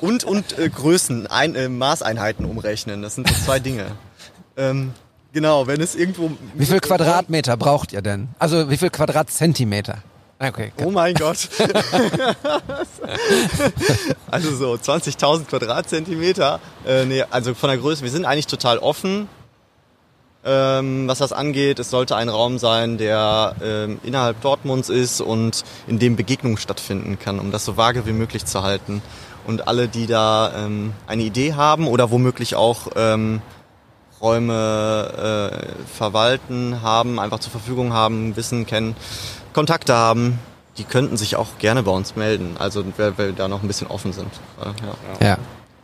[0.00, 3.02] Und, und äh, Größen, ein, äh, Maßeinheiten umrechnen.
[3.02, 3.86] Das sind so zwei Dinge.
[4.56, 4.92] Ähm,
[5.32, 6.32] genau, wenn es irgendwo...
[6.54, 8.28] Wie viel Quadratmeter braucht ihr denn?
[8.38, 9.98] Also wie viel Quadratzentimeter?
[10.42, 10.72] Okay.
[10.84, 11.48] Oh mein Gott.
[14.28, 16.58] also so 20.000 Quadratzentimeter.
[16.84, 19.28] Äh, nee, also von der Größe, wir sind eigentlich total offen,
[20.44, 21.78] ähm, was das angeht.
[21.78, 27.20] Es sollte ein Raum sein, der ähm, innerhalb Dortmunds ist und in dem Begegnung stattfinden
[27.20, 29.00] kann, um das so vage wie möglich zu halten.
[29.46, 33.42] Und alle, die da ähm, eine Idee haben oder womöglich auch ähm,
[34.20, 38.96] Räume äh, verwalten haben, einfach zur Verfügung haben, Wissen kennen,
[39.52, 40.38] Kontakte haben,
[40.78, 42.56] die könnten sich auch gerne bei uns melden.
[42.58, 44.30] Also weil wir da noch ein bisschen offen sind.
[45.20, 45.26] Ja.
[45.26, 45.38] Ja.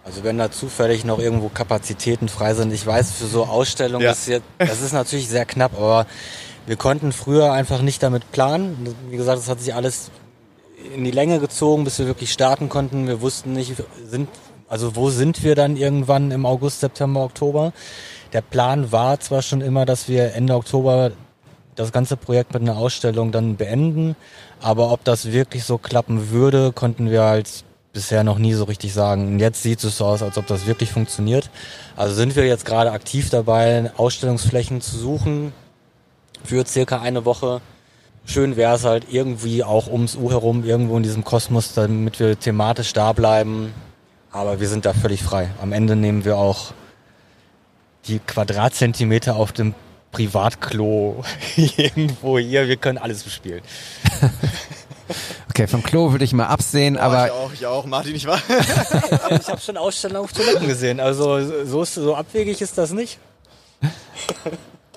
[0.05, 4.13] Also wenn da zufällig noch irgendwo Kapazitäten frei sind, ich weiß, für so Ausstellungen Ja.
[4.13, 6.07] ist jetzt, das ist natürlich sehr knapp, aber
[6.67, 8.95] wir konnten früher einfach nicht damit planen.
[9.11, 10.11] Wie gesagt, das hat sich alles
[10.95, 13.07] in die Länge gezogen, bis wir wirklich starten konnten.
[13.07, 13.75] Wir wussten nicht,
[14.07, 14.31] sind,
[14.69, 17.73] also wo sind wir dann irgendwann im August, September, Oktober?
[18.33, 21.11] Der Plan war zwar schon immer, dass wir Ende Oktober
[21.79, 24.17] das ganze Projekt mit einer Ausstellung dann beenden,
[24.61, 28.93] aber ob das wirklich so klappen würde, konnten wir halt bisher noch nie so richtig
[28.93, 29.27] sagen.
[29.27, 31.51] Und jetzt sieht es so aus, als ob das wirklich funktioniert.
[31.97, 35.53] Also sind wir jetzt gerade aktiv dabei, Ausstellungsflächen zu suchen
[36.45, 37.61] für circa eine Woche.
[38.25, 42.39] Schön wäre es halt irgendwie auch ums U herum, irgendwo in diesem Kosmos, damit wir
[42.39, 43.73] thematisch da bleiben.
[44.31, 45.51] Aber wir sind da völlig frei.
[45.63, 46.73] Am Ende nehmen wir auch
[48.07, 49.75] die Quadratzentimeter auf dem
[50.13, 51.25] Privatklo
[51.57, 52.69] irgendwo hier.
[52.69, 53.63] Wir können alles bespielen.
[55.49, 58.41] Okay, vom Klo würde ich mal absehen, ich aber auch, ich auch, Martin, ich war.
[59.41, 61.01] Ich habe schon Ausstellungen auf Toiletten gesehen.
[61.01, 63.19] Also so, ist, so abwegig ist das nicht.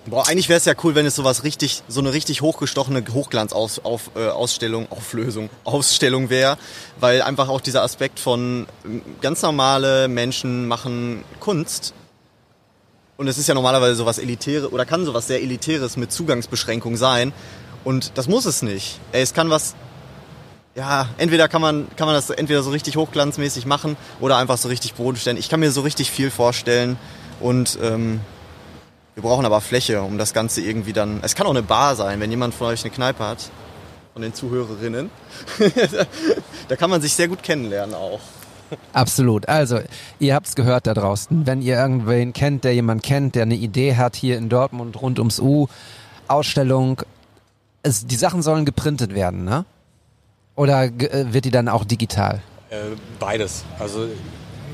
[0.06, 3.94] Boah, eigentlich wäre es ja cool, wenn es sowas richtig, so eine richtig hochgestochene Hochglanzausstellung,
[3.94, 6.58] auf, äh, Ausstellung, Auflösung, Ausstellung wäre,
[7.00, 11.94] weil einfach auch dieser Aspekt von ähm, ganz normale Menschen machen Kunst.
[13.22, 17.34] Und es ist ja normalerweise sowas Elitäres oder kann sowas sehr Elitäres mit Zugangsbeschränkung sein.
[17.84, 19.00] Und das muss es nicht.
[19.12, 19.76] Ey, es kann was,
[20.74, 24.70] ja, entweder kann man, kann man das entweder so richtig hochglanzmäßig machen oder einfach so
[24.70, 25.46] richtig bodenständig.
[25.46, 26.98] Ich kann mir so richtig viel vorstellen
[27.40, 28.22] und ähm,
[29.14, 31.20] wir brauchen aber Fläche, um das Ganze irgendwie dann.
[31.22, 33.52] Es kann auch eine Bar sein, wenn jemand von euch eine Kneipe hat,
[34.14, 35.12] von den Zuhörerinnen.
[36.70, 38.22] da kann man sich sehr gut kennenlernen auch.
[38.94, 39.48] Absolut.
[39.48, 39.80] Also,
[40.20, 41.46] ihr habt's gehört da draußen.
[41.46, 45.20] Wenn ihr irgendwen kennt, der jemand kennt, der eine Idee hat hier in Dortmund rund
[45.20, 45.68] ums U,
[46.28, 47.02] Ausstellung,
[47.84, 49.66] es, die Sachen sollen geprintet werden, ne?
[50.56, 52.42] Oder äh, wird die dann auch digital?
[52.70, 52.76] Äh,
[53.20, 53.64] beides.
[53.80, 54.08] Also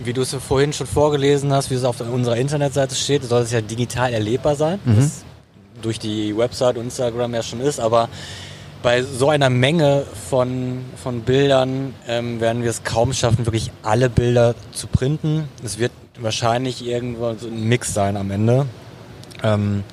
[0.03, 3.41] wie du es ja vorhin schon vorgelesen hast, wie es auf unserer Internetseite steht, soll
[3.41, 4.79] es ja digital erlebbar sein.
[4.85, 5.23] Das
[5.81, 8.09] durch die Website und Instagram ja schon ist, aber
[8.83, 14.09] bei so einer Menge von, von Bildern ähm, werden wir es kaum schaffen, wirklich alle
[14.09, 15.47] Bilder zu printen.
[15.63, 18.65] Es wird wahrscheinlich irgendwo so ein Mix sein am Ende.
[19.43, 19.83] Ähm,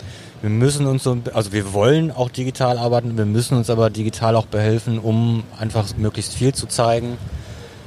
[0.43, 4.37] wir müssen uns so, also wir wollen auch digital arbeiten, wir müssen uns aber digital
[4.37, 7.17] auch behelfen, um einfach möglichst viel zu zeigen.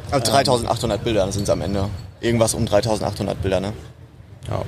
[0.09, 1.89] Also 3800 Bilder sind es am Ende.
[2.19, 3.73] Irgendwas um 3800 Bilder, ne?
[4.49, 4.63] Ja.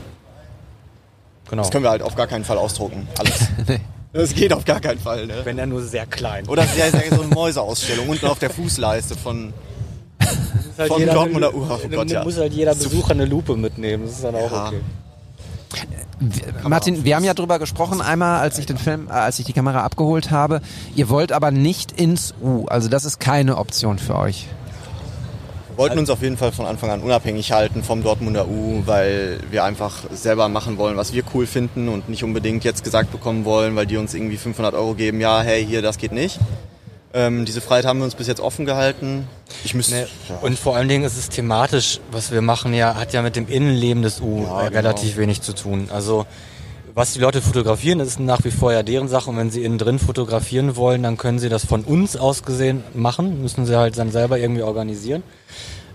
[1.49, 1.63] Genau.
[1.63, 3.07] Das können wir halt auf gar keinen Fall ausdrucken.
[3.17, 3.47] Alles.
[4.11, 5.41] Das geht auf gar keinen Fall, ne?
[5.43, 6.47] Wenn er nur sehr klein.
[6.47, 9.53] Oder sehr, sehr, so eine Mäuseausstellung unten auf der Fußleiste von.
[10.75, 11.79] von Dortmunder Uhr.
[11.83, 12.23] Oh Gott, ja.
[12.23, 14.05] muss halt jeder Besucher eine Lupe mitnehmen.
[14.05, 14.67] Das ist dann auch Ja.
[14.67, 14.81] okay.
[16.67, 19.53] Martin, wir haben ja drüber gesprochen einmal, als ich den Film, äh, als ich die
[19.53, 20.61] Kamera abgeholt habe.
[20.95, 24.47] Ihr wollt aber nicht ins U, also das ist keine Option für euch.
[25.79, 29.39] Wir wollten uns auf jeden Fall von Anfang an unabhängig halten vom Dortmunder U, weil
[29.49, 33.45] wir einfach selber machen wollen, was wir cool finden und nicht unbedingt jetzt gesagt bekommen
[33.45, 36.37] wollen, weil die uns irgendwie 500 Euro geben, ja, hey, hier, das geht nicht.
[37.13, 39.25] Ähm, diese Freiheit haben wir uns bis jetzt offen gehalten.
[39.63, 39.95] Ich müsste.
[40.27, 40.35] Nee.
[40.41, 43.47] Und vor allen Dingen ist es thematisch, was wir machen ja, hat ja mit dem
[43.47, 44.81] Innenleben des U Ja, äh, genau.
[44.81, 45.87] relativ wenig zu tun.
[45.93, 46.25] Also
[46.93, 49.29] was die Leute fotografieren, ist nach wie vor ja deren Sache.
[49.29, 52.83] Und wenn sie innen drin fotografieren wollen, dann können sie das von uns aus gesehen
[52.93, 53.41] machen.
[53.41, 55.23] Müssen sie halt dann selber irgendwie organisieren.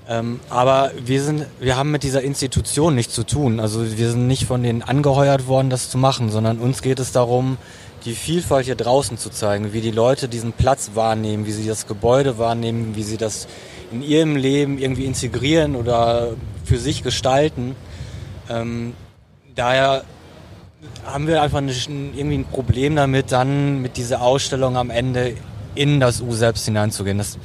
[0.09, 3.61] Ähm, aber wir sind, wir haben mit dieser Institution nichts zu tun.
[3.61, 7.13] Also wir sind nicht von denen angeheuert worden, das zu machen, sondern uns geht es
[7.13, 7.57] darum,
[8.05, 11.87] die Vielfalt hier draußen zu zeigen, wie die Leute diesen Platz wahrnehmen, wie sie das
[11.87, 13.49] Gebäude wahrnehmen, wie sie das
[13.91, 16.33] in ihrem Leben irgendwie integrieren oder
[16.65, 17.75] für sich gestalten.
[18.51, 18.93] Ähm,
[19.55, 20.05] daher
[21.05, 25.37] haben wir einfach eine, irgendwie ein Problem damit, dann mit dieser Ausstellung am Ende
[25.75, 27.19] in das U selbst hineinzugehen.
[27.19, 27.39] Das,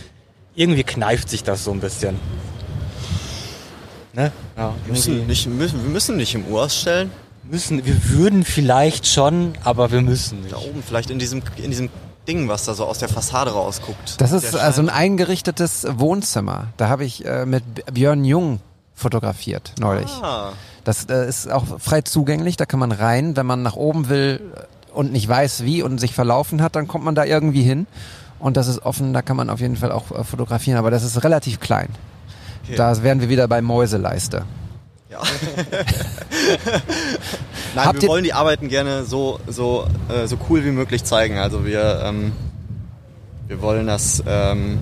[0.55, 2.19] irgendwie kneift sich das so ein bisschen.
[4.13, 4.31] Ne?
[4.57, 7.11] Ja, Wir müssen nicht, müssen, wir müssen nicht im U ausstellen.
[7.43, 10.51] müssen, wir würden vielleicht schon, aber wir müssen nicht.
[10.51, 11.89] Da oben, vielleicht in diesem, in diesem
[12.27, 14.19] Ding, was da so aus der Fassade rausguckt.
[14.19, 16.67] Das ist also ein eingerichtetes Wohnzimmer.
[16.77, 18.59] Da habe ich äh, mit Björn Jung
[18.93, 20.11] fotografiert neulich.
[20.21, 20.51] Ah,
[20.89, 24.41] Das äh, ist auch frei zugänglich, da kann man rein, wenn man nach oben will
[24.91, 27.85] und nicht weiß wie und sich verlaufen hat, dann kommt man da irgendwie hin.
[28.39, 31.03] Und das ist offen, da kann man auf jeden Fall auch äh, fotografieren, aber das
[31.03, 31.89] ist relativ klein.
[32.63, 32.75] Okay.
[32.75, 34.45] Da wären wir wieder bei Mäuseleiste.
[35.11, 35.19] ja.
[37.75, 41.37] Nein, Habt wir wollen die Arbeiten gerne so, so, äh, so cool wie möglich zeigen.
[41.37, 42.31] Also wir, ähm,
[43.47, 44.79] wir wollen das, ähm,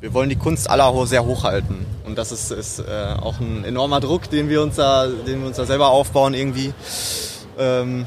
[0.00, 1.86] wir wollen die Kunst aller ho- sehr hochhalten.
[2.06, 5.46] Und das ist, ist äh, auch ein enormer Druck, den wir uns da, den wir
[5.48, 6.72] uns da selber aufbauen irgendwie.
[7.58, 8.06] Ähm,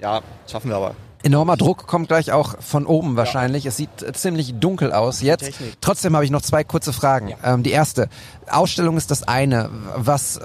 [0.00, 0.20] ja,
[0.50, 0.94] schaffen wir aber.
[1.22, 3.64] Enormer Druck kommt gleich auch von oben wahrscheinlich.
[3.64, 5.44] Es sieht äh, ziemlich dunkel aus jetzt.
[5.44, 5.72] Technik.
[5.80, 7.32] Trotzdem habe ich noch zwei kurze Fragen.
[7.42, 8.10] Ähm, die erste,
[8.50, 9.70] Ausstellung ist das eine.
[9.96, 10.40] Was äh,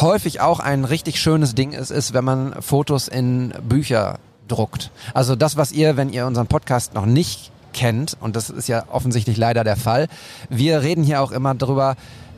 [0.00, 4.92] häufig auch ein richtig schönes Ding ist, ist, wenn man Fotos in Bücher druckt.
[5.14, 8.84] Also das, was ihr, wenn ihr unseren Podcast noch nicht kennt, und das ist ja
[8.90, 10.08] offensichtlich leider der Fall,
[10.48, 11.96] wir reden hier auch immer drüber,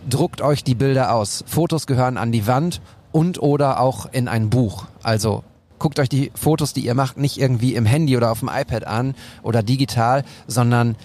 [0.08, 1.44] druckt euch die Bilder aus.
[1.46, 2.80] Fotos gehören an die Wand
[3.12, 4.86] und oder auch in ein Buch.
[5.02, 5.44] Also
[5.78, 8.86] guckt euch die Fotos, die ihr macht, nicht irgendwie im Handy oder auf dem iPad
[8.86, 10.96] an oder digital, sondern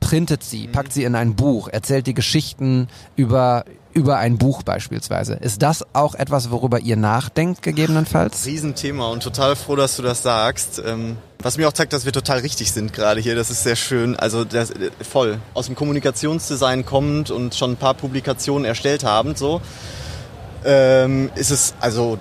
[0.00, 3.64] printet sie, packt sie in ein Buch, erzählt die Geschichten über,
[3.96, 5.34] über ein Buch beispielsweise.
[5.34, 8.44] Ist das auch etwas, worüber ihr nachdenkt, gegebenenfalls?
[8.44, 10.82] Riesenthema und total froh, dass du das sagst.
[10.84, 13.34] Ähm, was mir auch zeigt, dass wir total richtig sind gerade hier.
[13.34, 14.14] Das ist sehr schön.
[14.14, 19.34] Also das, äh, voll aus dem Kommunikationsdesign kommend und schon ein paar Publikationen erstellt haben,
[19.34, 19.62] so
[20.64, 22.18] ähm, ist es also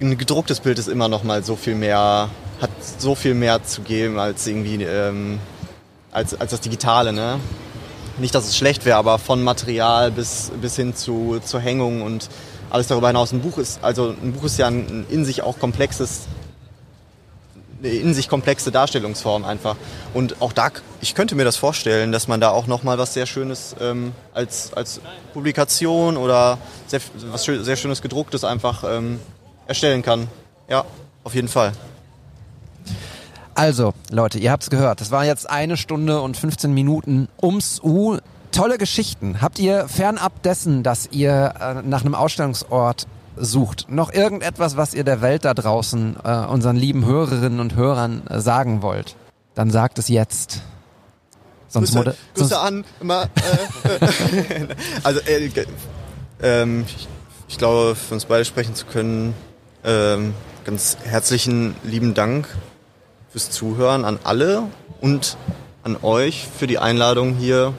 [0.00, 3.82] ein gedrucktes Bild ist immer noch mal so viel mehr, hat so viel mehr zu
[3.82, 5.38] geben als irgendwie ähm,
[6.10, 7.38] als, als das Digitale, ne?
[8.20, 12.28] Nicht, dass es schlecht wäre, aber von Material bis, bis hin zu, zur Hängung und
[12.68, 13.32] alles darüber hinaus.
[13.32, 16.26] Ein Buch ist, also ein Buch ist ja ein, in sich auch komplexes,
[17.78, 19.76] eine in sich komplexe Darstellungsform einfach.
[20.12, 20.68] Und auch da,
[21.00, 24.74] ich könnte mir das vorstellen, dass man da auch nochmal was sehr Schönes ähm, als,
[24.74, 25.00] als
[25.32, 29.18] Publikation oder sehr, was sehr Schönes gedrucktes einfach ähm,
[29.66, 30.28] erstellen kann.
[30.68, 30.84] Ja,
[31.24, 31.72] auf jeden Fall.
[33.54, 35.00] Also, Leute, ihr habt's gehört.
[35.00, 38.18] Das war jetzt eine Stunde und 15 Minuten ums U.
[38.52, 39.40] Tolle Geschichten.
[39.40, 43.06] Habt ihr fernab dessen, dass ihr äh, nach einem Ausstellungsort
[43.36, 48.26] sucht, noch irgendetwas, was ihr der Welt da draußen, äh, unseren lieben Hörerinnen und Hörern
[48.28, 49.16] äh, sagen wollt?
[49.54, 50.62] Dann sagt es jetzt.
[51.68, 53.24] Sonst, Grüße sonst an, immer.
[53.24, 53.28] Äh,
[55.04, 55.50] also, äh,
[56.42, 57.08] ähm, ich,
[57.48, 59.34] ich glaube, für uns beide sprechen zu können,
[59.84, 62.48] ähm, ganz herzlichen lieben Dank
[63.30, 64.64] fürs Zuhören an alle
[65.00, 65.36] und
[65.82, 67.72] an euch für die Einladung hier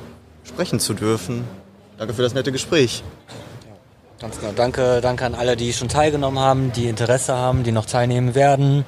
[0.43, 1.43] sprechen zu dürfen.
[1.97, 3.03] Danke für das nette Gespräch.
[4.19, 4.53] Ganz genau.
[4.55, 8.85] Danke, danke an alle, die schon teilgenommen haben, die Interesse haben, die noch teilnehmen werden.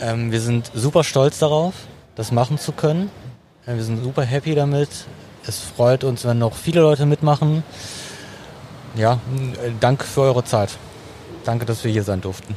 [0.00, 1.74] Ähm, wir sind super stolz darauf,
[2.16, 3.10] das machen zu können.
[3.64, 4.88] Wir sind super happy damit.
[5.46, 7.62] Es freut uns, wenn noch viele Leute mitmachen.
[8.94, 10.70] Ja, äh, danke für eure Zeit.
[11.44, 12.56] Danke, dass wir hier sein durften.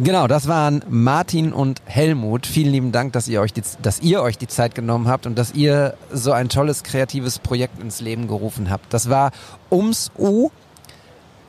[0.00, 2.46] Genau, das waren Martin und Helmut.
[2.46, 5.36] Vielen lieben Dank, dass ihr euch die, dass ihr euch die Zeit genommen habt und
[5.36, 8.94] dass ihr so ein tolles kreatives Projekt ins Leben gerufen habt.
[8.94, 9.32] Das war
[9.72, 10.50] ums U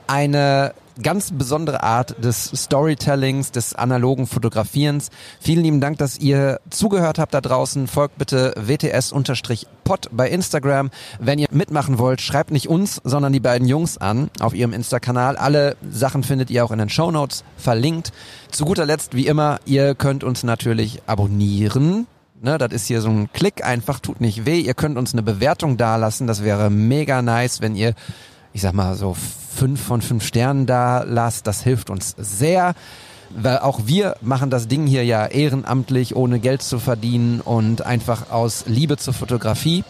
[0.07, 5.09] eine ganz besondere Art des Storytellings, des analogen Fotografierens.
[5.39, 7.87] Vielen lieben Dank, dass ihr zugehört habt da draußen.
[7.87, 10.89] Folgt bitte WTS-Pod bei Instagram.
[11.19, 15.37] Wenn ihr mitmachen wollt, schreibt nicht uns, sondern die beiden Jungs an auf ihrem Insta-Kanal.
[15.37, 18.11] Alle Sachen findet ihr auch in den Show Notes verlinkt.
[18.51, 22.07] Zu guter Letzt, wie immer, ihr könnt uns natürlich abonnieren.
[22.41, 24.61] Ne, das ist hier so ein Klick, einfach tut nicht weh.
[24.61, 26.25] Ihr könnt uns eine Bewertung dalassen.
[26.25, 27.95] Das wäre mega nice, wenn ihr,
[28.53, 31.47] ich sag mal so fünf von fünf Sternen da lasst.
[31.47, 32.73] Das hilft uns sehr.
[33.29, 38.31] Weil auch wir machen das Ding hier ja ehrenamtlich, ohne Geld zu verdienen und einfach
[38.31, 39.83] aus Liebe zur Fotografie.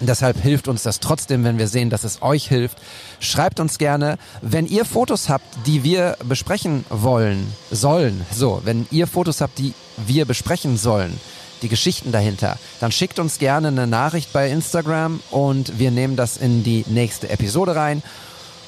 [0.00, 2.78] Deshalb hilft uns das trotzdem, wenn wir sehen, dass es euch hilft.
[3.18, 8.24] Schreibt uns gerne, wenn ihr Fotos habt, die wir besprechen wollen, sollen.
[8.32, 11.18] So, wenn ihr Fotos habt, die wir besprechen sollen,
[11.62, 16.36] die Geschichten dahinter, dann schickt uns gerne eine Nachricht bei Instagram und wir nehmen das
[16.36, 18.02] in die nächste Episode rein.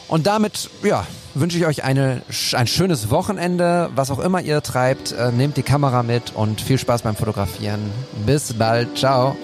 [0.09, 2.23] Und damit, ja, wünsche ich euch eine,
[2.55, 5.13] ein schönes Wochenende, was auch immer ihr treibt.
[5.13, 7.81] Äh, nehmt die Kamera mit und viel Spaß beim Fotografieren.
[8.27, 8.99] Bis bald.
[8.99, 9.37] Ciao.